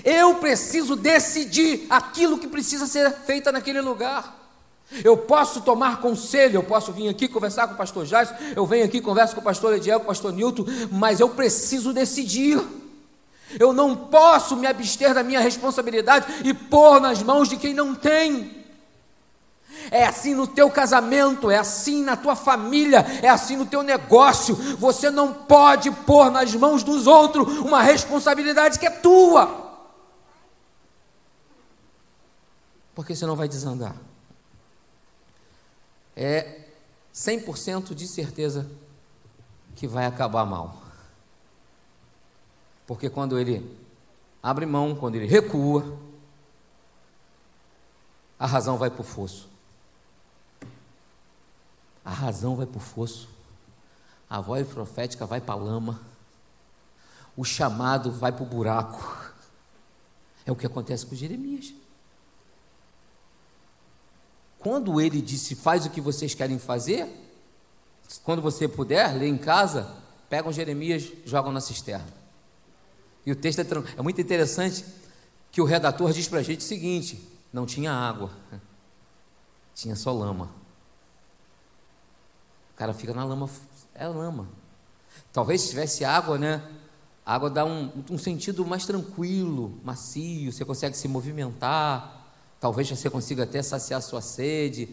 Eu 0.04 0.36
preciso 0.36 0.96
decidir 0.96 1.86
aquilo 1.90 2.38
que 2.38 2.48
precisa 2.48 2.88
ser 2.88 3.12
feito 3.26 3.52
naquele 3.52 3.82
lugar. 3.82 4.43
Eu 5.04 5.18
posso 5.18 5.62
tomar 5.62 6.02
conselho, 6.02 6.58
eu 6.58 6.64
posso 6.64 6.92
vir 6.92 7.10
aqui 7.10 7.28
conversar 7.28 7.68
com 7.68 7.74
o 7.74 7.78
pastor 7.78 8.06
Jais, 8.06 8.34
eu 8.56 8.66
venho 8.66 8.86
aqui 8.86 9.00
converso 9.02 9.34
com 9.34 9.42
o 9.42 9.44
pastor 9.44 9.74
Ediel, 9.74 10.00
com 10.00 10.06
o 10.06 10.08
pastor 10.08 10.34
Newton, 10.34 10.66
mas 10.92 11.20
eu 11.20 11.30
preciso 11.30 11.94
decidir. 11.94 12.62
Eu 13.60 13.72
não 13.72 13.96
posso 13.96 14.56
me 14.56 14.68
abster 14.68 15.14
da 15.14 15.24
minha 15.24 15.40
responsabilidade 15.40 16.26
e 16.44 16.54
pôr 16.54 17.00
nas 17.00 17.22
mãos 17.22 17.48
de 17.48 17.58
quem 17.58 17.74
não 17.74 17.96
tem. 17.96 18.64
É 19.92 20.06
assim 20.06 20.34
no 20.34 20.48
teu 20.48 20.70
casamento, 20.70 21.52
é 21.52 21.58
assim 21.58 22.04
na 22.04 22.16
tua 22.16 22.36
família, 22.36 23.06
é 23.22 23.30
assim 23.30 23.56
no 23.56 23.66
teu 23.66 23.84
negócio. 23.84 24.56
Você 24.56 25.10
não 25.10 25.34
pode 25.34 25.92
pôr 25.92 26.32
nas 26.32 26.54
mãos 26.56 26.84
dos 26.84 27.06
outros 27.08 27.60
uma 27.60 27.82
responsabilidade 27.82 28.80
que 28.80 28.86
é 28.86 28.90
tua. 28.90 29.62
Porque 32.96 33.16
senão 33.16 33.36
vai 33.36 33.48
desandar. 33.48 33.96
É 36.16 36.62
100% 37.14 37.94
de 37.94 38.08
certeza 38.08 38.70
que 39.76 39.88
vai 39.88 40.06
acabar 40.06 40.46
mal. 40.46 40.82
Porque 42.86 43.10
quando 43.10 43.40
ele 43.40 43.78
abre 44.42 44.66
mão, 44.66 44.96
quando 44.96 45.16
ele 45.16 45.26
recua, 45.26 45.98
a 48.38 48.46
razão 48.46 48.78
vai 48.78 48.90
para 48.90 49.02
o 49.02 49.06
fosso. 49.06 49.48
A 52.04 52.12
razão 52.12 52.56
vai 52.56 52.66
para 52.66 52.78
o 52.78 52.82
fosso. 52.82 53.30
A 54.30 54.42
voz 54.42 54.68
profética 54.68 55.26
vai 55.26 55.40
para 55.40 55.54
a 55.54 55.58
lama. 55.58 56.02
O 57.38 57.46
chamado 57.46 58.12
vai 58.12 58.32
para 58.32 58.44
o 58.44 58.48
buraco. 58.48 59.32
É 60.46 60.52
o 60.52 60.56
que 60.56 60.66
acontece 60.66 61.06
com 61.06 61.16
Jeremias. 61.16 61.74
Quando 64.64 65.00
ele 65.02 65.22
disse: 65.22 65.54
Faz 65.56 65.86
o 65.86 65.90
que 65.90 66.00
vocês 66.00 66.34
querem 66.34 66.58
fazer, 66.58 67.08
quando 68.24 68.42
você 68.42 68.68
puder, 68.68 69.14
lê 69.18 69.28
em 69.28 69.38
casa, 69.38 69.96
pegam 70.30 70.52
Jeremias, 70.52 71.12
jogam 71.26 71.52
na 71.52 71.62
cisterna. 71.62 72.08
E 73.26 73.32
o 73.32 73.36
texto 73.36 73.60
é, 73.60 73.66
é 73.98 74.02
muito 74.02 74.20
interessante 74.20 74.86
que 75.52 75.62
o 75.62 75.66
redator 75.66 76.12
diz 76.12 76.28
para 76.28 76.40
a 76.40 76.44
gente 76.44 76.62
o 76.62 76.64
seguinte: 76.64 77.30
não 77.52 77.66
tinha 77.66 77.92
água, 77.92 78.32
tinha 79.76 79.96
só 79.96 80.12
lama. 80.12 80.50
O 82.74 82.76
cara 82.76 82.94
fica 82.94 83.14
na 83.14 83.24
lama, 83.24 83.50
é 83.94 84.08
lama. 84.08 84.48
Talvez 85.32 85.62
se 85.62 85.70
tivesse 85.70 86.04
água, 86.04 86.38
né? 86.38 86.64
A 87.26 87.36
água 87.36 87.50
dá 87.50 87.64
um, 87.64 88.04
um 88.10 88.18
sentido 88.18 88.66
mais 88.66 88.86
tranquilo, 88.86 89.80
macio, 89.84 90.52
você 90.52 90.66
consegue 90.66 90.98
se 90.98 91.08
movimentar. 91.08 92.23
Talvez 92.64 92.90
você 92.90 93.10
consiga 93.10 93.44
até 93.44 93.62
saciar 93.62 94.02
sua 94.02 94.22
sede. 94.22 94.88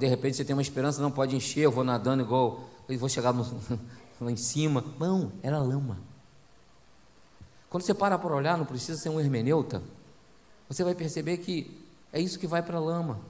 De 0.00 0.06
repente 0.08 0.36
você 0.36 0.44
tem 0.44 0.52
uma 0.52 0.60
esperança, 0.60 1.00
não 1.00 1.12
pode 1.12 1.36
encher, 1.36 1.60
eu 1.60 1.70
vou 1.70 1.84
nadando 1.84 2.24
igual, 2.24 2.68
eu 2.88 2.98
vou 2.98 3.08
chegar 3.08 3.32
no, 3.32 3.44
lá 4.20 4.32
em 4.32 4.36
cima. 4.36 4.84
Não, 4.98 5.30
era 5.40 5.60
lama. 5.60 5.96
Quando 7.70 7.84
você 7.84 7.94
para 7.94 8.18
para 8.18 8.34
olhar, 8.34 8.58
não 8.58 8.64
precisa 8.64 8.98
ser 8.98 9.10
um 9.10 9.20
hermeneuta, 9.20 9.80
você 10.68 10.82
vai 10.82 10.92
perceber 10.92 11.36
que 11.36 11.86
é 12.12 12.20
isso 12.20 12.36
que 12.36 12.48
vai 12.48 12.64
para 12.64 12.78
a 12.78 12.80
lama. 12.80 13.20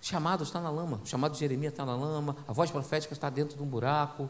Chamado 0.00 0.42
está 0.42 0.60
na 0.60 0.70
lama, 0.70 1.00
o 1.04 1.06
chamado 1.06 1.34
de 1.34 1.38
Jeremias 1.38 1.72
está 1.72 1.86
na 1.86 1.94
lama, 1.94 2.36
a 2.48 2.52
voz 2.52 2.68
profética 2.68 3.14
está 3.14 3.30
dentro 3.30 3.56
de 3.56 3.62
um 3.62 3.66
buraco, 3.66 4.28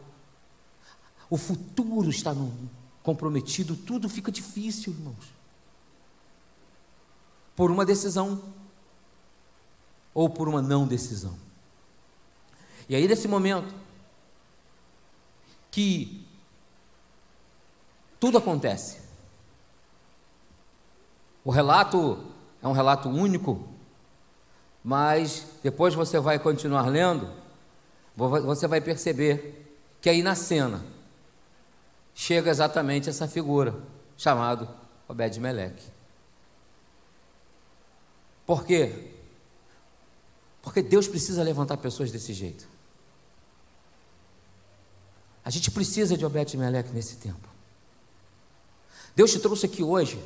o 1.27 1.37
futuro 1.37 2.11
está 2.11 2.35
no, 2.35 2.53
comprometido, 3.01 3.75
tudo 3.75 4.07
fica 4.07 4.31
difícil, 4.31 4.93
irmãos. 4.93 5.33
Por 7.55 7.71
uma 7.71 7.85
decisão 7.85 8.41
ou 10.13 10.29
por 10.29 10.47
uma 10.47 10.61
não 10.61 10.87
decisão. 10.87 11.37
E 12.87 12.95
aí, 12.95 13.07
nesse 13.07 13.27
momento, 13.27 13.73
que 15.71 16.25
tudo 18.19 18.37
acontece. 18.37 19.01
O 21.43 21.51
relato 21.51 22.25
é 22.61 22.67
um 22.67 22.71
relato 22.71 23.09
único, 23.09 23.67
mas 24.83 25.45
depois 25.61 25.93
você 25.93 26.19
vai 26.19 26.39
continuar 26.39 26.87
lendo, 26.87 27.29
você 28.15 28.67
vai 28.67 28.81
perceber 28.81 29.77
que 30.01 30.09
aí 30.09 30.23
na 30.23 30.33
cena 30.33 30.83
chega 32.13 32.49
exatamente 32.49 33.09
essa 33.09 33.27
figura 33.27 33.75
chamado 34.17 34.67
Obed 35.07 35.39
Meleque. 35.39 35.94
Por 38.45 38.65
quê? 38.65 39.11
Porque 40.61 40.81
Deus 40.81 41.07
precisa 41.07 41.43
levantar 41.43 41.77
pessoas 41.77 42.11
desse 42.11 42.33
jeito. 42.33 42.67
A 45.43 45.49
gente 45.49 45.69
precisa 45.71 46.17
de 46.17 46.25
Obed 46.25 46.57
Meleque 46.57 46.91
nesse 46.91 47.17
tempo. 47.17 47.47
Deus 49.15 49.31
te 49.31 49.39
trouxe 49.39 49.65
aqui 49.65 49.83
hoje 49.83 50.19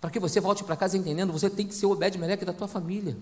para 0.00 0.10
que 0.10 0.20
você 0.20 0.40
volte 0.40 0.62
para 0.62 0.76
casa 0.76 0.96
entendendo, 0.96 1.32
você 1.32 1.50
tem 1.50 1.66
que 1.66 1.74
ser 1.74 1.86
o 1.86 1.90
Obed-Meleque 1.90 2.44
da 2.44 2.52
tua 2.52 2.68
família. 2.68 3.16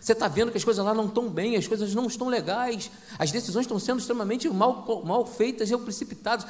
Você 0.00 0.12
está 0.12 0.28
vendo 0.28 0.50
que 0.50 0.56
as 0.56 0.64
coisas 0.64 0.82
lá 0.82 0.94
não 0.94 1.06
estão 1.06 1.28
bem, 1.28 1.56
as 1.56 1.66
coisas 1.66 1.94
não 1.94 2.06
estão 2.06 2.28
legais, 2.28 2.90
as 3.18 3.30
decisões 3.30 3.64
estão 3.64 3.78
sendo 3.78 3.98
extremamente 3.98 4.48
mal, 4.48 5.04
mal 5.04 5.26
feitas 5.26 5.70
e 5.70 5.76
precipitadas, 5.76 6.46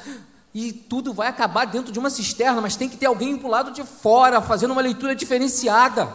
e 0.57 0.71
tudo 0.71 1.13
vai 1.13 1.27
acabar 1.27 1.65
dentro 1.65 1.91
de 1.91 1.99
uma 1.99 2.09
cisterna, 2.09 2.61
mas 2.61 2.77
tem 2.77 2.87
que 2.87 2.95
ter 2.95 3.07
alguém 3.07 3.37
para 3.37 3.45
o 3.45 3.51
lado 3.51 3.71
de 3.71 3.83
fora, 3.83 4.41
fazendo 4.41 4.71
uma 4.71 4.81
leitura 4.81 5.13
diferenciada. 5.13 6.07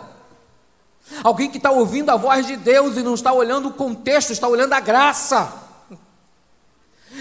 Alguém 1.23 1.51
que 1.51 1.59
está 1.59 1.71
ouvindo 1.71 2.09
a 2.09 2.17
voz 2.17 2.47
de 2.47 2.57
Deus 2.57 2.97
e 2.97 3.03
não 3.03 3.13
está 3.13 3.35
olhando 3.35 3.69
o 3.69 3.75
contexto, 3.75 4.33
está 4.33 4.49
olhando 4.49 4.73
a 4.73 4.81
graça 4.81 5.69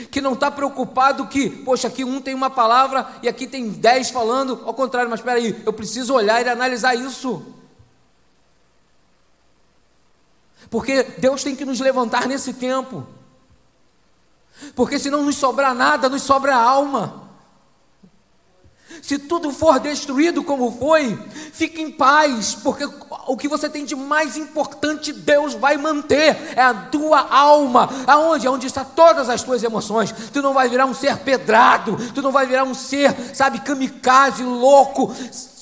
que 0.09 0.21
não 0.21 0.31
está 0.31 0.49
preocupado 0.49 1.27
que, 1.27 1.49
poxa, 1.49 1.89
aqui 1.89 2.05
um 2.05 2.21
tem 2.21 2.33
uma 2.33 2.49
palavra 2.49 3.05
e 3.21 3.27
aqui 3.27 3.47
tem 3.47 3.69
dez 3.69 4.09
falando, 4.09 4.61
ao 4.65 4.73
contrário, 4.73 5.09
mas 5.09 5.19
espera 5.19 5.39
aí, 5.39 5.61
eu 5.65 5.73
preciso 5.73 6.13
olhar 6.13 6.41
e 6.41 6.47
analisar 6.47 6.95
isso. 6.95 7.45
Porque 10.69 11.03
Deus 11.17 11.43
tem 11.43 11.53
que 11.53 11.65
nos 11.65 11.81
levantar 11.81 12.29
nesse 12.29 12.53
tempo. 12.53 13.05
Porque 14.75 14.99
se 14.99 15.09
não 15.09 15.23
nos 15.23 15.35
sobrar 15.35 15.73
nada, 15.73 16.09
nos 16.09 16.23
sobra 16.23 16.55
a 16.55 16.61
alma. 16.61 17.29
Se 19.01 19.17
tudo 19.17 19.51
for 19.51 19.79
destruído 19.79 20.43
como 20.43 20.71
foi, 20.71 21.17
fique 21.53 21.81
em 21.81 21.91
paz, 21.91 22.55
porque 22.55 22.85
o 23.27 23.37
que 23.37 23.47
você 23.47 23.69
tem 23.69 23.85
de 23.85 23.95
mais 23.95 24.35
importante 24.35 25.13
Deus 25.13 25.53
vai 25.53 25.77
manter 25.77 26.53
é 26.55 26.61
a 26.61 26.73
tua 26.73 27.19
alma. 27.19 27.89
Aonde? 28.05 28.47
Aonde 28.47 28.67
está 28.67 28.83
todas 28.83 29.29
as 29.29 29.41
tuas 29.43 29.63
emoções. 29.63 30.13
Tu 30.33 30.41
não 30.41 30.53
vai 30.53 30.67
virar 30.67 30.85
um 30.85 30.93
ser 30.93 31.17
pedrado, 31.19 31.97
tu 32.13 32.21
não 32.21 32.31
vai 32.31 32.45
virar 32.45 32.63
um 32.63 32.73
ser, 32.73 33.15
sabe, 33.33 33.59
kamikaze, 33.59 34.43
louco, 34.43 35.13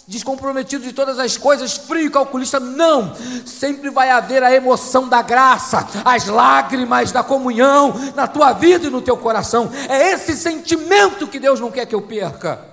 descomprometido 0.07 0.83
de 0.85 0.93
todas 0.93 1.19
as 1.19 1.35
coisas, 1.35 1.75
frio, 1.75 2.09
calculista, 2.09 2.59
não. 2.59 3.13
Sempre 3.45 3.89
vai 3.89 4.09
haver 4.09 4.41
a 4.41 4.53
emoção 4.53 5.09
da 5.09 5.21
graça, 5.21 5.85
as 6.05 6.27
lágrimas 6.27 7.11
da 7.11 7.23
comunhão 7.23 7.93
na 8.15 8.25
tua 8.25 8.53
vida 8.53 8.87
e 8.87 8.89
no 8.89 9.01
teu 9.01 9.17
coração. 9.17 9.69
É 9.89 10.13
esse 10.13 10.35
sentimento 10.35 11.27
que 11.27 11.39
Deus 11.39 11.59
não 11.59 11.69
quer 11.69 11.85
que 11.85 11.93
eu 11.93 12.01
perca. 12.01 12.65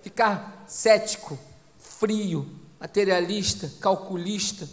Ficar 0.00 0.64
cético, 0.66 1.38
frio, 1.78 2.48
materialista, 2.80 3.70
calculista. 3.78 4.66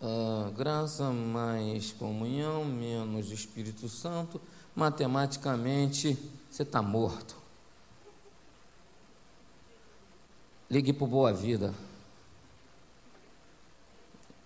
Ah, 0.00 0.50
graça 0.56 1.10
mais 1.10 1.92
comunhão, 1.92 2.64
menos 2.64 3.30
Espírito 3.32 3.88
Santo. 3.88 4.40
Matematicamente, 4.74 6.16
você 6.48 6.62
está 6.62 6.80
morto. 6.80 7.41
Ligue 10.72 10.92
para 10.94 11.04
o 11.04 11.06
Boa 11.06 11.34
Vida. 11.34 11.74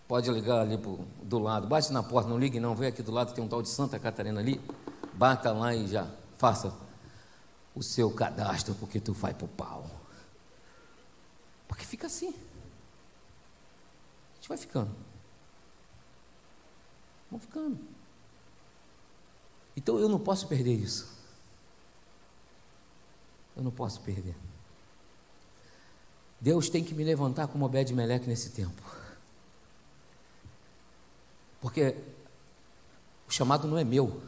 Pode 0.09 0.29
ligar 0.29 0.63
ali 0.63 0.77
pro, 0.77 1.07
do 1.23 1.39
lado. 1.39 1.69
Bate 1.69 1.93
na 1.93 2.03
porta, 2.03 2.29
não 2.29 2.37
ligue 2.37 2.59
não. 2.59 2.75
Vem 2.75 2.89
aqui 2.89 3.01
do 3.01 3.13
lado, 3.13 3.33
tem 3.33 3.45
um 3.45 3.47
tal 3.47 3.63
de 3.63 3.69
Santa 3.69 3.97
Catarina 3.97 4.41
ali. 4.41 4.61
Bata 5.15 5.53
lá 5.53 5.73
e 5.73 5.87
já 5.87 6.11
faça 6.37 6.75
o 7.77 7.83
seu 7.83 8.11
cadastro, 8.11 8.75
porque 8.75 8.99
tu 8.99 9.13
vai 9.13 9.33
pro 9.33 9.47
pau. 9.47 9.89
Porque 11.69 11.85
fica 11.85 12.09
assim. 12.09 12.31
A 12.31 14.35
gente 14.35 14.49
vai 14.49 14.59
ficando. 14.59 14.91
Vamos 17.31 17.47
ficando. 17.47 17.79
Então 19.77 19.97
eu 20.01 20.09
não 20.09 20.19
posso 20.19 20.49
perder 20.49 20.75
isso. 20.75 21.09
Eu 23.57 23.63
não 23.63 23.71
posso 23.71 24.01
perder. 24.01 24.35
Deus 26.41 26.69
tem 26.69 26.85
que 26.85 26.95
me 26.95 27.03
levantar 27.03 27.49
como 27.49 27.65
Obed 27.65 27.93
Meleque 27.95 28.29
nesse 28.29 28.51
tempo. 28.51 28.83
Porque 31.61 31.97
o 33.29 33.33
chamado 33.33 33.67
não 33.67 33.79
é 33.79 33.85
meu. 33.85 34.21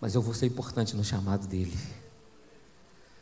Mas 0.00 0.14
eu 0.14 0.22
vou 0.22 0.34
ser 0.34 0.46
importante 0.46 0.96
no 0.96 1.04
chamado 1.04 1.46
dele. 1.46 1.76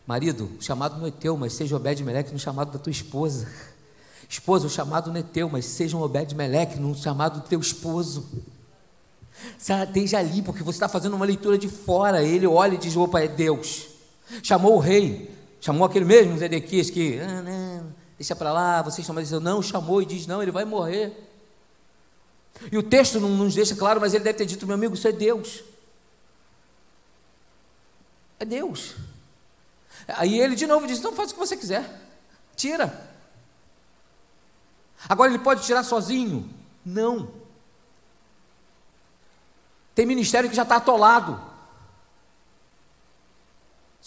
Marido, 0.07 0.51
o 0.59 0.63
chamado 0.63 0.99
não 0.99 1.07
é 1.07 1.11
teu, 1.11 1.37
mas 1.37 1.53
seja 1.53 1.77
Obed 1.77 2.03
Meleque 2.03 2.33
no 2.33 2.39
chamado 2.39 2.73
da 2.73 2.79
tua 2.79 2.91
esposa. 2.91 3.49
Esposa, 4.29 4.67
o 4.67 4.71
chamado 4.71 5.11
não 5.11 5.19
é 5.19 5.23
teu, 5.23 5.49
mas 5.49 5.65
seja 5.65 5.97
um 5.97 6.03
Obed 6.03 6.35
Meleque 6.35 6.79
no 6.79 6.95
chamado 6.95 7.41
do 7.41 7.49
teu 7.49 7.61
esposo. 7.61 8.29
Esteja 9.59 10.19
ali, 10.19 10.43
porque 10.43 10.63
você 10.63 10.77
está 10.77 10.89
fazendo 10.89 11.17
uma 11.17 11.25
leitura 11.25 11.59
de 11.59 11.69
fora. 11.69 12.23
Ele 12.23 12.47
olha 12.47 12.75
e 12.75 12.79
diz: 12.79 12.97
opa, 12.97 13.21
é 13.21 13.29
Deus. 13.29 13.89
Chamou 14.43 14.77
o 14.77 14.79
rei, 14.79 15.35
Chamou 15.61 15.87
aquele 15.87 16.05
mesmo 16.05 16.39
Zedequias 16.39 16.89
que, 16.89 17.19
ah, 17.21 17.43
não, 17.43 17.95
deixa 18.17 18.35
para 18.35 18.53
lá, 18.53 18.83
vocês 18.83 19.01
estão 19.01 19.15
dizendo, 19.15 19.43
não, 19.43 19.63
chamou 19.63 20.01
e 20.01 20.07
diz, 20.07 20.27
não, 20.27 20.43
ele 20.43 20.51
vai 20.51 20.65
morrer. 20.65 21.13
E 22.73 22.79
o 22.79 22.83
texto 22.83 23.21
não 23.21 23.29
nos 23.29 23.55
deixa 23.55 23.77
claro, 23.77 24.01
mas 24.01 24.15
ele 24.15 24.25
deve 24.25 24.39
ter 24.39 24.47
dito, 24.47 24.67
meu 24.67 24.75
amigo, 24.75 24.95
isso 24.95 25.07
é 25.07 25.13
Deus. 25.13 25.63
É 28.39 28.45
Deus. 28.45 28.97
Aí 30.09 30.41
ele 30.41 30.55
de 30.55 30.67
novo 30.67 30.87
diz, 30.87 31.01
não, 31.01 31.13
faz 31.13 31.31
o 31.31 31.35
que 31.35 31.41
você 31.41 31.57
quiser, 31.57 31.85
tira. 32.57 33.09
Agora 35.09 35.31
ele 35.31 35.39
pode 35.39 35.65
tirar 35.65 35.83
sozinho? 35.83 36.49
Não. 36.85 37.31
Tem 39.95 40.07
ministério 40.07 40.49
que 40.49 40.57
já 40.57 40.63
está 40.63 40.77
atolado. 40.77 41.50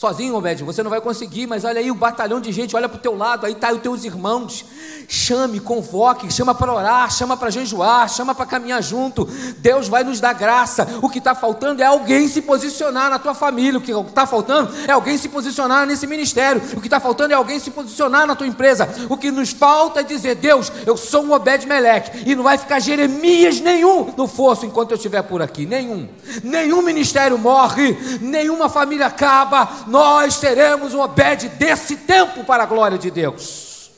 Sozinho, 0.03 0.35
Obed, 0.35 0.61
você 0.65 0.83
não 0.83 0.89
vai 0.89 0.99
conseguir, 0.99 1.47
mas 1.47 1.63
olha 1.63 1.79
aí 1.79 1.89
o 1.89 1.95
batalhão 1.95 2.41
de 2.41 2.51
gente, 2.51 2.75
olha 2.75 2.89
para 2.89 2.97
o 2.97 2.99
teu 2.99 3.15
lado, 3.15 3.45
aí 3.45 3.53
está 3.53 3.71
os 3.71 3.79
teus 3.79 4.03
irmãos. 4.03 4.65
Chame, 5.07 5.61
convoque, 5.61 6.29
chama 6.29 6.53
para 6.53 6.73
orar, 6.73 7.09
chama 7.09 7.37
para 7.37 7.49
jejuar, 7.49 8.09
chama 8.09 8.35
para 8.35 8.45
caminhar 8.45 8.83
junto. 8.83 9.23
Deus 9.59 9.87
vai 9.87 10.03
nos 10.03 10.19
dar 10.19 10.33
graça. 10.33 10.99
O 11.01 11.07
que 11.07 11.19
está 11.19 11.33
faltando 11.33 11.81
é 11.81 11.85
alguém 11.85 12.27
se 12.27 12.41
posicionar 12.41 13.09
na 13.09 13.17
tua 13.17 13.33
família. 13.33 13.77
O 13.77 13.81
que 13.81 13.91
está 13.91 14.27
faltando 14.27 14.73
é 14.85 14.91
alguém 14.91 15.17
se 15.17 15.29
posicionar 15.29 15.87
nesse 15.87 16.05
ministério. 16.05 16.61
O 16.75 16.81
que 16.81 16.87
está 16.87 16.99
faltando 16.99 17.31
é 17.31 17.35
alguém 17.37 17.57
se 17.57 17.71
posicionar 17.71 18.27
na 18.27 18.35
tua 18.35 18.47
empresa. 18.47 18.89
O 19.09 19.15
que 19.15 19.31
nos 19.31 19.51
falta 19.51 20.01
é 20.01 20.03
dizer: 20.03 20.35
Deus, 20.35 20.69
eu 20.85 20.97
sou 20.97 21.23
um 21.23 21.31
Obed 21.31 21.65
Meleque. 21.65 22.29
E 22.29 22.35
não 22.35 22.43
vai 22.43 22.57
ficar 22.57 22.79
Jeremias 22.81 23.61
nenhum 23.61 24.13
no 24.17 24.27
fosso 24.27 24.65
enquanto 24.65 24.91
eu 24.91 24.97
estiver 24.97 25.21
por 25.21 25.41
aqui. 25.41 25.65
Nenhum. 25.65 26.09
Nenhum 26.43 26.81
ministério 26.81 27.37
morre, 27.37 27.97
nenhuma 28.19 28.67
família 28.67 29.07
acaba 29.07 29.69
nós 29.93 30.39
teremos 30.39 30.95
um 30.95 31.01
Obed 31.01 31.49
desse 31.49 31.97
tempo 31.97 32.43
para 32.43 32.63
a 32.63 32.65
glória 32.65 32.97
de 32.97 33.11
Deus. 33.11 33.91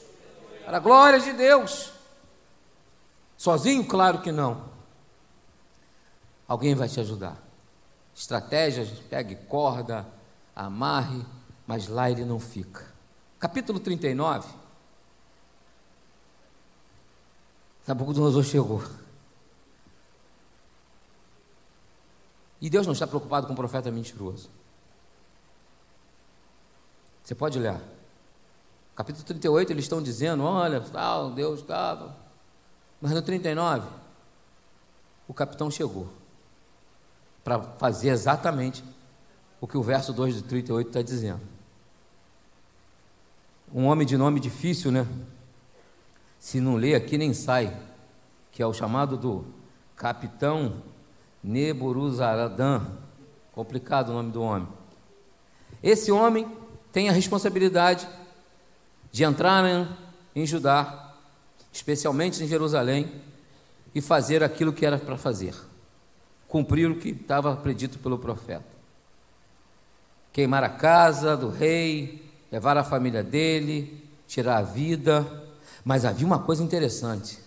Para 0.65 0.75
a 0.75 0.79
glória 0.81 1.21
de 1.21 1.31
Deus. 1.31 1.89
Sozinho, 3.38 3.86
claro 3.86 4.19
que 4.19 4.29
não. 4.29 4.65
Alguém 6.45 6.75
vai 6.75 6.89
te 6.89 6.99
ajudar. 6.99 7.41
Estratégias, 8.13 8.89
pegue 9.10 9.36
corda, 9.47 10.05
amarre, 10.53 11.25
mas 11.65 11.88
lá 11.88 12.12
ele 12.12 12.25
não 12.25 12.41
fica. 12.41 12.86
Capítulo 13.39 13.79
39. 13.79 14.49
Nabucodonosor 17.88 18.43
chegou. 18.43 18.84
E 22.60 22.69
Deus 22.69 22.86
não 22.86 22.91
está 22.91 23.08
preocupado 23.08 23.47
com 23.47 23.53
o 23.53 23.55
profeta 23.55 23.89
mentiroso. 23.89 24.49
Você 27.25 27.33
pode 27.33 27.57
olhar. 27.57 27.81
Capítulo 28.95 29.25
38, 29.25 29.71
eles 29.71 29.85
estão 29.85 29.99
dizendo: 29.99 30.43
olha, 30.43 30.79
tal, 30.79 31.31
Deus 31.31 31.61
estava. 31.61 32.15
Mas 33.01 33.11
no 33.11 33.21
39, 33.21 33.88
o 35.27 35.33
capitão 35.33 35.71
chegou 35.71 36.07
para 37.43 37.59
fazer 37.59 38.09
exatamente 38.09 38.83
o 39.59 39.67
que 39.67 39.75
o 39.75 39.81
verso 39.81 40.13
2 40.13 40.43
do 40.43 40.47
38 40.47 40.88
está 40.88 41.01
dizendo. 41.01 41.41
Um 43.73 43.85
homem 43.85 44.05
de 44.05 44.17
nome 44.17 44.39
difícil, 44.39 44.91
né? 44.91 45.07
Se 46.38 46.61
não 46.61 46.75
lê 46.75 46.93
aqui, 46.93 47.17
nem 47.17 47.33
sai. 47.33 47.75
Que 48.51 48.61
é 48.61 48.67
o 48.67 48.73
chamado 48.73 49.17
do 49.17 49.45
capitão 49.95 50.83
Neburuzaradã. 51.43 52.85
Complicado 53.51 54.09
o 54.09 54.13
nome 54.13 54.31
do 54.31 54.43
homem. 54.43 54.67
Esse 55.81 56.11
homem 56.11 56.64
tem 56.95 57.10
a 57.10 57.12
responsabilidade 57.12 58.07
de 59.11 59.26
entrar 59.26 59.65
em 60.34 60.45
Judá, 60.45 61.13
especialmente 61.74 62.41
em 62.41 62.47
Jerusalém, 62.47 63.22
e 63.93 63.99
fazer 63.99 64.41
aquilo 64.41 64.72
que 64.72 64.86
era 64.86 64.97
para 64.97 65.17
fazer, 65.17 65.53
cumprir 66.47 66.89
o 66.89 66.97
que 66.97 67.09
estava 67.09 67.53
predito 67.57 67.99
pelo 67.99 68.17
profeta. 68.17 68.63
Queimar 70.32 70.63
a 70.63 70.69
casa 70.69 71.36
do 71.36 71.49
rei, 71.49 72.32
levar 72.49 72.78
a 72.78 72.84
família 72.84 73.22
dele, 73.22 74.01
tirar 74.26 74.59
a 74.59 74.61
vida. 74.61 75.28
Mas 75.84 76.05
havia 76.05 76.26
uma 76.26 76.39
coisa 76.39 76.63
interessante. 76.63 77.39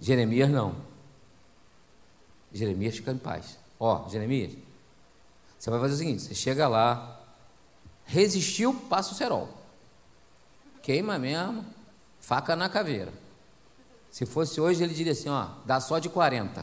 Jeremias 0.00 0.48
não. 0.48 0.74
Jeremias 2.50 2.96
fica 2.96 3.12
em 3.12 3.18
paz. 3.18 3.58
Ó, 3.78 4.08
Jeremias, 4.08 4.56
você 5.58 5.70
vai 5.70 5.80
fazer 5.80 5.94
o 5.94 5.98
seguinte: 5.98 6.22
você 6.22 6.34
chega 6.34 6.68
lá, 6.68 7.20
resistiu, 8.04 8.74
passa 8.88 9.12
o 9.12 9.14
cerol. 9.14 9.48
Queima 10.82 11.18
mesmo, 11.18 11.64
faca 12.20 12.54
na 12.54 12.68
caveira. 12.68 13.12
Se 14.10 14.24
fosse 14.24 14.60
hoje, 14.60 14.82
ele 14.82 14.94
diria 14.94 15.12
assim: 15.12 15.28
ó, 15.28 15.48
dá 15.64 15.80
só 15.80 15.98
de 15.98 16.08
40. 16.08 16.62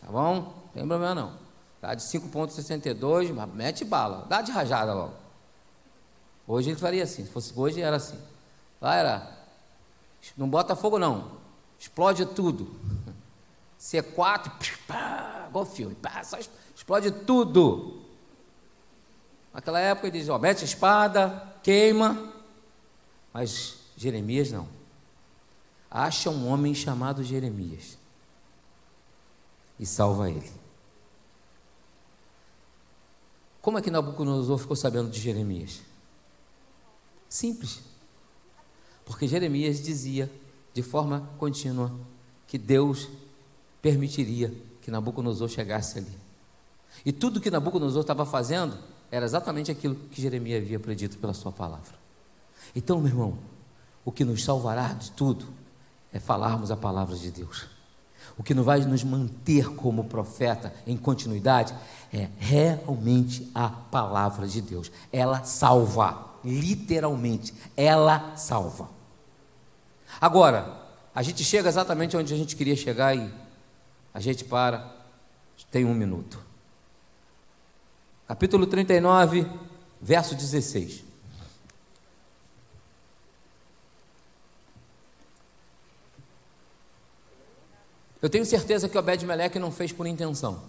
Tá 0.00 0.06
bom? 0.10 0.34
Não 0.34 0.52
tem 0.72 0.86
problema 0.86 1.14
não. 1.14 1.48
Dá 1.80 1.94
de 1.94 2.02
5,62, 2.02 3.32
mete 3.54 3.84
bala, 3.84 4.26
dá 4.28 4.42
de 4.42 4.50
rajada 4.50 4.92
logo. 4.92 5.14
Hoje 6.46 6.70
ele 6.70 6.78
faria 6.78 7.04
assim, 7.04 7.24
se 7.24 7.30
fosse 7.30 7.52
hoje 7.54 7.80
era 7.80 7.96
assim. 7.96 8.18
Lá 8.80 8.94
era, 8.94 9.38
não 10.36 10.48
bota 10.48 10.74
fogo 10.74 10.98
não, 10.98 11.32
explode 11.78 12.24
tudo. 12.26 12.74
C4, 13.78 14.50
pá, 14.86 15.46
igual 15.48 15.66
filme, 15.66 15.94
pá, 15.94 16.22
explode 16.74 17.10
tudo. 17.10 18.07
Naquela 19.52 19.80
época 19.80 20.08
ele 20.08 20.18
diz, 20.18 20.28
ó, 20.28 20.38
mete 20.38 20.62
a 20.62 20.64
espada, 20.64 21.54
queima, 21.62 22.32
mas 23.32 23.76
Jeremias 23.96 24.50
não. 24.52 24.68
Acha 25.90 26.30
um 26.30 26.48
homem 26.48 26.74
chamado 26.74 27.24
Jeremias 27.24 27.98
e 29.78 29.86
salva 29.86 30.30
ele. 30.30 30.50
Como 33.60 33.78
é 33.78 33.82
que 33.82 33.90
Nabucodonosor 33.90 34.58
ficou 34.58 34.76
sabendo 34.76 35.10
de 35.10 35.20
Jeremias? 35.20 35.82
Simples. 37.28 37.80
Porque 39.04 39.26
Jeremias 39.26 39.82
dizia 39.82 40.30
de 40.72 40.82
forma 40.82 41.28
contínua 41.38 41.92
que 42.46 42.56
Deus 42.56 43.08
permitiria 43.82 44.54
que 44.80 44.90
Nabucodonosor 44.90 45.48
chegasse 45.48 45.98
ali. 45.98 46.18
E 47.04 47.12
tudo 47.12 47.40
que 47.40 47.50
Nabucodonosor 47.50 48.02
estava 48.02 48.24
fazendo 48.24 48.78
era 49.10 49.24
exatamente 49.24 49.70
aquilo 49.70 49.94
que 49.94 50.20
Jeremias 50.20 50.62
havia 50.62 50.78
predito 50.78 51.18
pela 51.18 51.32
sua 51.32 51.52
palavra. 51.52 51.94
Então, 52.74 53.00
meu 53.00 53.10
irmão, 53.10 53.38
o 54.04 54.12
que 54.12 54.24
nos 54.24 54.44
salvará 54.44 54.92
de 54.92 55.10
tudo 55.12 55.46
é 56.12 56.18
falarmos 56.18 56.70
a 56.70 56.76
palavra 56.76 57.16
de 57.16 57.30
Deus. 57.30 57.66
O 58.36 58.42
que 58.42 58.54
não 58.54 58.62
vai 58.62 58.80
nos 58.80 59.02
manter 59.02 59.68
como 59.74 60.04
profeta 60.04 60.72
em 60.86 60.96
continuidade 60.96 61.74
é 62.12 62.28
realmente 62.38 63.50
a 63.54 63.68
palavra 63.68 64.46
de 64.46 64.60
Deus. 64.60 64.92
Ela 65.12 65.42
salva, 65.44 66.26
literalmente, 66.44 67.52
ela 67.76 68.36
salva. 68.36 68.88
Agora, 70.20 70.86
a 71.14 71.22
gente 71.22 71.42
chega 71.42 71.68
exatamente 71.68 72.16
onde 72.16 72.32
a 72.32 72.36
gente 72.36 72.54
queria 72.54 72.76
chegar 72.76 73.16
e 73.16 73.32
a 74.14 74.20
gente 74.20 74.44
para, 74.44 74.94
tem 75.70 75.84
um 75.84 75.94
minuto. 75.94 76.47
Capítulo 78.28 78.66
39, 78.66 79.46
verso 80.02 80.34
16. 80.34 81.02
Eu 88.20 88.28
tenho 88.28 88.44
certeza 88.44 88.86
que 88.86 88.98
Obed-Meleque 88.98 89.58
não 89.58 89.72
fez 89.72 89.92
por 89.92 90.06
intenção. 90.06 90.62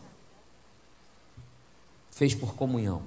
Fez 2.09 2.33
por 2.33 2.55
comunhão. 2.55 3.01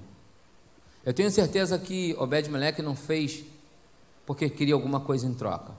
Eu 1.02 1.14
tenho 1.14 1.30
certeza 1.30 1.78
que 1.78 2.14
Obed-Meleque 2.18 2.82
não 2.82 2.94
fez 2.94 3.42
porque 4.26 4.50
queria 4.50 4.74
alguma 4.74 5.00
coisa 5.00 5.26
em 5.26 5.32
troca. 5.32 5.72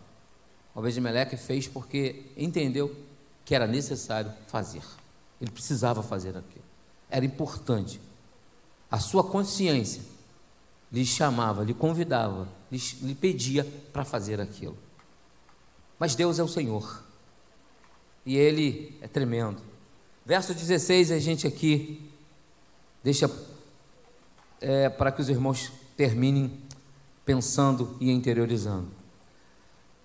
Obed-Meleque 0.74 1.38
fez 1.38 1.68
porque 1.68 2.26
entendeu 2.36 2.96
que 3.46 3.54
era 3.54 3.68
necessário 3.68 4.34
fazer. 4.48 4.82
Ele 5.40 5.52
precisava 5.52 6.02
fazer 6.02 6.36
aquilo. 6.36 6.66
Era 7.08 7.24
importante. 7.24 8.02
A 8.94 9.00
sua 9.00 9.24
consciência 9.24 10.04
lhe 10.92 11.04
chamava, 11.04 11.64
lhe 11.64 11.74
convidava, 11.74 12.48
lhe, 12.72 12.80
lhe 13.02 13.16
pedia 13.16 13.66
para 13.92 14.06
fazer 14.06 14.40
aquilo. 14.40 14.78
Mas 15.98 16.14
Deus 16.14 16.38
é 16.38 16.44
o 16.44 16.48
Senhor. 16.48 17.04
E 18.24 18.38
Ele 18.38 18.96
é 19.02 19.08
tremendo. 19.08 19.64
Verso 20.24 20.54
16, 20.54 21.12
a 21.12 21.18
gente 21.18 21.48
aqui 21.48 22.08
deixa 23.04 23.28
é, 24.62 24.90
para 24.90 25.12
que 25.12 25.22
os 25.22 25.28
irmãos 25.28 25.72
terminem 25.98 26.62
pensando 27.26 27.98
e 28.00 28.12
interiorizando. 28.12 28.92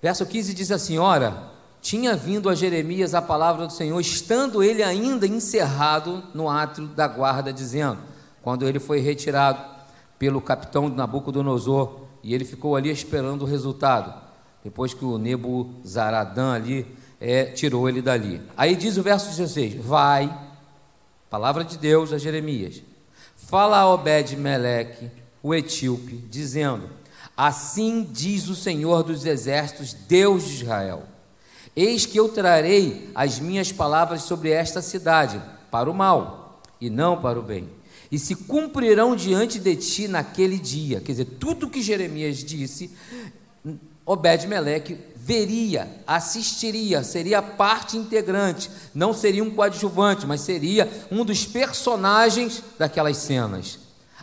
Verso 0.01 0.25
15 0.25 0.55
diz 0.55 0.73
assim: 0.73 0.97
Ora, 0.97 1.53
tinha 1.83 2.17
vindo 2.17 2.49
a 2.49 2.55
Jeremias 2.55 3.13
a 3.13 3.21
palavra 3.21 3.67
do 3.67 3.73
Senhor, 3.75 4.01
estando 4.01 4.63
ele 4.63 4.83
ainda 4.83 5.27
encerrado 5.27 6.25
no 6.33 6.49
átrio 6.49 6.87
da 6.87 7.07
guarda, 7.07 7.53
dizendo: 7.53 8.08
Quando 8.49 8.67
ele 8.67 8.79
foi 8.79 9.01
retirado 9.01 9.63
pelo 10.19 10.41
capitão 10.41 10.89
Nabucodonosor, 10.89 12.07
e 12.23 12.33
ele 12.33 12.47
ficou 12.47 12.77
ali 12.77 12.89
esperando 12.89 13.43
o 13.43 13.45
resultado, 13.45 14.23
depois 14.65 14.95
que 14.95 15.05
o 15.05 15.19
Nebuzaradã 15.19 16.55
ali 16.55 16.87
é, 17.21 17.45
tirou 17.45 17.87
ele 17.87 18.01
dali. 18.01 18.41
Aí 18.57 18.75
diz 18.75 18.97
o 18.97 19.03
verso 19.03 19.29
16: 19.29 19.75
Vai, 19.85 20.35
palavra 21.29 21.63
de 21.63 21.77
Deus 21.77 22.11
a 22.11 22.17
Jeremias, 22.17 22.83
fala 23.37 23.81
a 23.81 23.93
Obed-Meleque, 23.93 25.11
o 25.43 25.55
etíope, 25.55 26.17
dizendo: 26.31 26.89
Assim 27.37 28.03
diz 28.03 28.49
o 28.49 28.55
Senhor 28.55 29.03
dos 29.03 29.27
exércitos, 29.27 29.93
Deus 29.93 30.45
de 30.45 30.63
Israel: 30.63 31.03
Eis 31.77 32.07
que 32.07 32.19
eu 32.19 32.31
trarei 32.31 33.11
as 33.15 33.39
minhas 33.39 33.71
palavras 33.73 34.23
sobre 34.23 34.49
esta 34.49 34.81
cidade, 34.81 35.39
para 35.71 35.91
o 35.91 35.93
mal 35.93 36.63
e 36.81 36.89
não 36.89 37.21
para 37.21 37.39
o 37.39 37.43
bem. 37.43 37.77
E 38.11 38.19
se 38.19 38.35
cumprirão 38.35 39.15
diante 39.15 39.59
de 39.59 39.77
ti 39.77 40.09
naquele 40.09 40.59
dia. 40.59 41.01
Quer 41.01 41.13
dizer, 41.13 41.25
tudo 41.39 41.69
que 41.69 41.83
Jeremias 41.83 42.39
disse, 42.39 42.91
Obed-Meleque 44.07 44.97
veria, 45.15 45.87
assistiria, 46.07 47.05
seria 47.05 47.43
parte 47.43 47.99
integrante, 47.99 48.71
não 48.95 49.13
seria 49.13 49.45
um 49.45 49.51
coadjuvante, 49.51 50.27
mas 50.27 50.41
seria 50.41 50.91
um 51.11 51.23
dos 51.23 51.45
personagens 51.45 52.63
daquelas 52.79 53.19
cenas. 53.19 53.79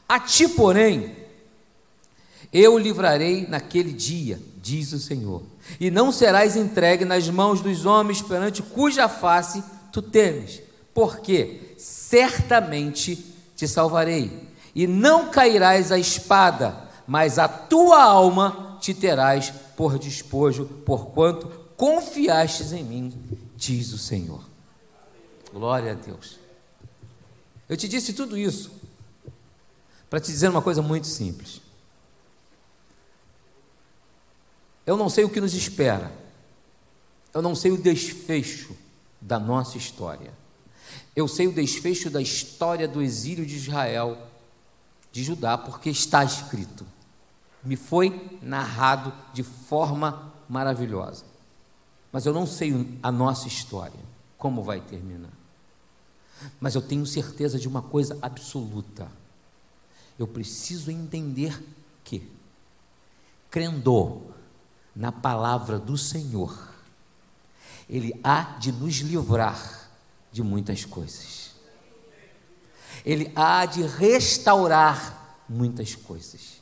A 0.10 0.20
ti, 0.20 0.48
porém, 0.48 1.16
eu 2.52 2.76
livrarei 2.80 3.46
naquele 3.48 3.94
dia, 3.94 4.42
diz 4.58 4.94
o 4.94 5.00
Senhor, 5.00 5.44
e 5.80 5.92
não 5.92 6.12
serás 6.12 6.56
entregue 6.56 7.06
nas 7.06 7.30
mãos 7.30 7.62
dos 7.62 7.86
homens 7.86 8.24
perante 8.24 8.64
cuja 8.64 9.08
face 9.08 9.64
tu 9.92 10.02
temes, 10.02 10.62
porque 10.92 11.76
certamente 11.78 13.35
te 13.56 13.68
salvarei, 13.68 14.50
e 14.74 14.86
não 14.86 15.30
cairás 15.30 15.92
a 15.92 15.98
espada, 15.98 16.90
mas 17.08 17.40
a 17.40 17.48
tua 17.48 18.04
alma 18.04 18.78
te 18.82 18.94
terás 18.94 19.52
por 19.76 19.98
despojo, 19.98 20.66
porquanto 20.86 21.48
confiastes 21.78 22.72
em 22.74 22.84
mim, 22.84 23.14
diz 23.56 23.94
o 23.94 23.98
Senhor. 23.98 24.44
Glória 25.54 25.94
a 25.94 25.96
Deus. 25.96 26.38
Eu 27.68 27.78
te 27.78 27.88
disse 27.88 28.14
tudo 28.14 28.38
isso 28.38 28.72
para 30.10 30.20
te 30.20 30.32
dizer 30.32 30.50
uma 30.50 30.62
coisa 30.62 30.82
muito 30.82 31.08
simples. 31.08 31.62
Eu 34.86 34.96
não 34.96 35.10
sei 35.10 35.24
o 35.24 35.30
que 35.30 35.42
nos 35.42 35.54
espera. 35.54 36.12
Eu 37.34 37.42
não 37.42 37.56
sei 37.56 37.72
o 37.72 37.78
desfecho 37.78 38.76
da 39.20 39.40
nossa 39.40 39.78
história. 39.78 40.32
Eu 41.16 41.28
sei 41.28 41.48
o 41.48 41.54
desfecho 41.54 42.10
da 42.10 42.22
história 42.22 42.88
do 42.88 43.02
exílio 43.02 43.46
de 43.46 43.56
Israel, 43.56 44.18
de 45.12 45.24
Judá, 45.24 45.58
porque 45.58 45.90
está 45.90 46.24
escrito. 46.24 46.86
Me 47.64 47.78
foi 47.78 48.38
narrado 48.42 49.14
de 49.34 49.42
forma 49.42 50.34
maravilhosa. 50.50 51.24
Mas 52.12 52.26
eu 52.26 52.34
não 52.34 52.46
sei 52.46 53.00
a 53.02 53.12
nossa 53.12 53.48
história, 53.48 54.00
como 54.38 54.62
vai 54.62 54.82
terminar. 54.82 55.32
Mas 56.60 56.76
eu 56.76 56.82
tenho 56.82 57.06
certeza 57.06 57.58
de 57.58 57.68
uma 57.68 57.82
coisa 57.82 58.18
absoluta. 58.22 59.10
Eu 60.20 60.28
preciso 60.28 60.92
entender 60.92 61.58
que, 62.04 62.30
crendo 63.50 64.22
na 64.94 65.12
palavra 65.12 65.80
do 65.80 65.98
Senhor, 65.98 66.70
Ele 67.90 68.20
há 68.24 68.58
de 68.60 68.72
nos 68.72 68.96
livrar 68.96 69.85
de 70.36 70.44
muitas 70.44 70.84
coisas. 70.84 71.52
Ele 73.06 73.32
há 73.34 73.66
de 73.66 73.84
restaurar 73.84 75.38
muitas 75.48 75.96
coisas. 75.96 76.62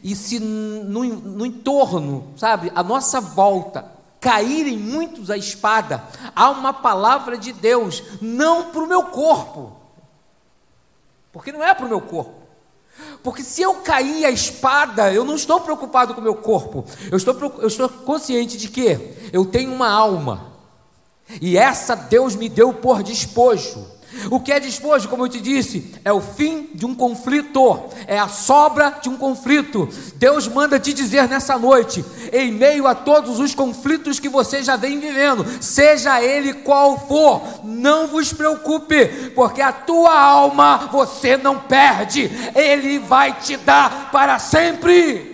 E 0.00 0.14
se 0.14 0.38
no, 0.38 1.02
no 1.02 1.44
entorno, 1.44 2.32
sabe, 2.36 2.70
a 2.72 2.84
nossa 2.84 3.20
volta, 3.20 3.84
caírem 4.20 4.78
muitos 4.78 5.28
a 5.28 5.36
espada, 5.36 6.04
há 6.36 6.50
uma 6.50 6.72
palavra 6.72 7.36
de 7.36 7.52
Deus, 7.52 8.00
não 8.20 8.70
para 8.70 8.82
o 8.82 8.86
meu 8.86 9.02
corpo, 9.06 9.76
porque 11.32 11.50
não 11.50 11.64
é 11.64 11.74
para 11.74 11.86
o 11.86 11.88
meu 11.88 12.00
corpo, 12.00 12.34
porque 13.24 13.42
se 13.42 13.60
eu 13.60 13.74
cair 13.76 14.24
a 14.24 14.30
espada, 14.30 15.12
eu 15.12 15.24
não 15.24 15.34
estou 15.34 15.60
preocupado 15.60 16.14
com 16.14 16.20
o 16.20 16.24
meu 16.24 16.36
corpo, 16.36 16.84
eu 17.10 17.16
estou, 17.16 17.34
eu 17.58 17.66
estou 17.66 17.88
consciente 17.88 18.56
de 18.56 18.68
que 18.68 19.16
eu 19.32 19.44
tenho 19.46 19.72
uma 19.72 19.88
alma, 19.88 20.50
e 21.40 21.56
essa 21.56 21.94
Deus 21.94 22.34
me 22.34 22.48
deu 22.48 22.72
por 22.72 23.02
despojo. 23.02 24.00
O 24.30 24.40
que 24.40 24.52
é 24.52 24.58
despojo, 24.58 25.08
como 25.08 25.24
eu 25.24 25.28
te 25.28 25.40
disse, 25.40 25.94
é 26.04 26.12
o 26.12 26.20
fim 26.20 26.68
de 26.74 26.84
um 26.84 26.94
conflito, 26.94 27.80
é 28.06 28.18
a 28.18 28.28
sobra 28.28 28.98
de 29.00 29.08
um 29.08 29.16
conflito. 29.16 29.88
Deus 30.16 30.48
manda 30.48 30.80
te 30.80 30.92
dizer 30.92 31.28
nessa 31.28 31.56
noite, 31.56 32.04
em 32.32 32.50
meio 32.50 32.86
a 32.86 32.94
todos 32.94 33.38
os 33.38 33.54
conflitos 33.54 34.18
que 34.18 34.28
você 34.28 34.62
já 34.62 34.76
vem 34.76 34.98
vivendo, 34.98 35.46
seja 35.60 36.22
ele 36.22 36.52
qual 36.52 36.98
for, 37.06 37.42
não 37.64 38.08
vos 38.08 38.32
preocupe, 38.32 39.30
porque 39.34 39.62
a 39.62 39.72
tua 39.72 40.18
alma 40.20 40.88
você 40.90 41.36
não 41.36 41.60
perde, 41.60 42.30
ele 42.54 42.98
vai 42.98 43.32
te 43.34 43.56
dar 43.56 44.10
para 44.10 44.38
sempre. 44.40 45.29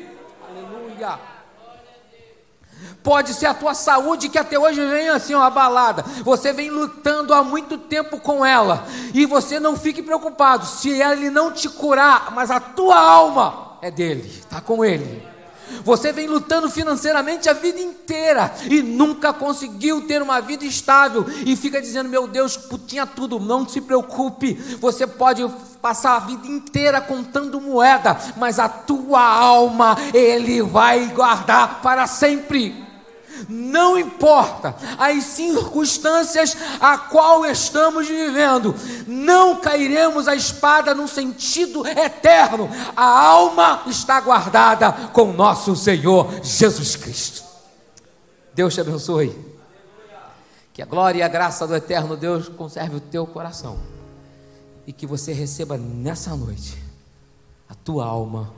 Pode 3.06 3.34
ser 3.34 3.46
a 3.46 3.54
tua 3.54 3.72
saúde 3.72 4.28
que 4.28 4.36
até 4.36 4.58
hoje 4.58 4.84
vem 4.84 5.10
assim, 5.10 5.32
ó, 5.32 5.42
abalada. 5.42 6.04
Você 6.24 6.52
vem 6.52 6.70
lutando 6.70 7.32
há 7.32 7.44
muito 7.44 7.78
tempo 7.78 8.18
com 8.18 8.44
ela. 8.44 8.84
E 9.14 9.24
você 9.24 9.60
não 9.60 9.76
fique 9.76 10.02
preocupado 10.02 10.66
se 10.66 10.90
ele 10.90 11.30
não 11.30 11.52
te 11.52 11.68
curar, 11.68 12.32
mas 12.34 12.50
a 12.50 12.58
tua 12.58 12.98
alma 12.98 13.78
é 13.80 13.92
dele, 13.92 14.28
está 14.28 14.60
com 14.60 14.84
ele. 14.84 15.22
Você 15.84 16.12
vem 16.12 16.26
lutando 16.26 16.68
financeiramente 16.68 17.48
a 17.48 17.52
vida 17.52 17.80
inteira 17.80 18.52
e 18.68 18.82
nunca 18.82 19.32
conseguiu 19.32 20.04
ter 20.08 20.20
uma 20.20 20.40
vida 20.40 20.64
estável 20.64 21.24
e 21.46 21.54
fica 21.54 21.80
dizendo: 21.80 22.08
Meu 22.08 22.26
Deus, 22.26 22.58
tinha 22.88 23.06
tudo. 23.06 23.38
Não 23.38 23.68
se 23.68 23.80
preocupe, 23.80 24.54
você 24.80 25.06
pode 25.06 25.48
passar 25.80 26.16
a 26.16 26.20
vida 26.20 26.48
inteira 26.48 27.00
contando 27.00 27.60
moeda, 27.60 28.18
mas 28.36 28.58
a 28.58 28.68
tua 28.68 29.22
alma 29.22 29.96
Ele 30.12 30.60
vai 30.60 31.06
guardar 31.06 31.80
para 31.80 32.08
sempre. 32.08 32.85
Não 33.48 33.98
importa 33.98 34.74
as 34.98 35.24
circunstâncias 35.24 36.56
a 36.80 36.98
qual 36.98 37.44
estamos 37.44 38.08
vivendo, 38.08 38.74
não 39.06 39.56
cairemos 39.56 40.28
a 40.28 40.34
espada 40.34 40.94
no 40.94 41.06
sentido 41.06 41.86
eterno. 41.86 42.68
A 42.96 43.04
alma 43.04 43.82
está 43.86 44.20
guardada 44.20 44.92
com 45.12 45.32
nosso 45.32 45.76
Senhor 45.76 46.40
Jesus 46.42 46.96
Cristo. 46.96 47.44
Deus 48.54 48.74
te 48.74 48.80
abençoe. 48.80 49.56
Que 50.72 50.82
a 50.82 50.86
glória 50.86 51.20
e 51.20 51.22
a 51.22 51.28
graça 51.28 51.66
do 51.66 51.74
eterno 51.74 52.16
Deus 52.16 52.48
conserve 52.48 52.96
o 52.96 53.00
teu 53.00 53.26
coração 53.26 53.78
e 54.86 54.92
que 54.92 55.06
você 55.06 55.32
receba 55.32 55.76
nessa 55.76 56.36
noite 56.36 56.76
a 57.68 57.74
tua 57.74 58.04
alma 58.04 58.52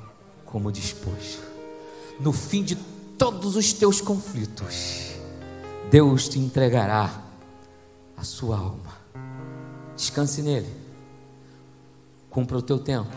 como 0.45 0.72
despojo. 0.72 1.39
No 2.20 2.33
fim 2.33 2.64
de 2.64 2.76
todos 3.18 3.56
os 3.56 3.72
teus 3.72 4.00
conflitos, 4.00 5.12
Deus 5.90 6.28
te 6.28 6.38
entregará 6.38 7.20
a 8.16 8.24
sua 8.24 8.56
alma. 8.56 8.96
Descanse 9.96 10.40
nele. 10.42 10.72
Cumpra 12.30 12.56
o 12.56 12.62
teu 12.62 12.78
tempo. 12.78 13.16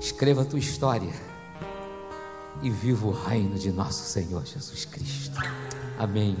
Escreva 0.00 0.42
a 0.42 0.44
tua 0.44 0.58
história 0.58 1.12
e 2.62 2.70
viva 2.70 3.06
o 3.06 3.12
reino 3.12 3.58
de 3.58 3.70
nosso 3.70 4.04
Senhor 4.04 4.44
Jesus 4.46 4.86
Cristo. 4.86 5.38
Amém. 5.98 6.36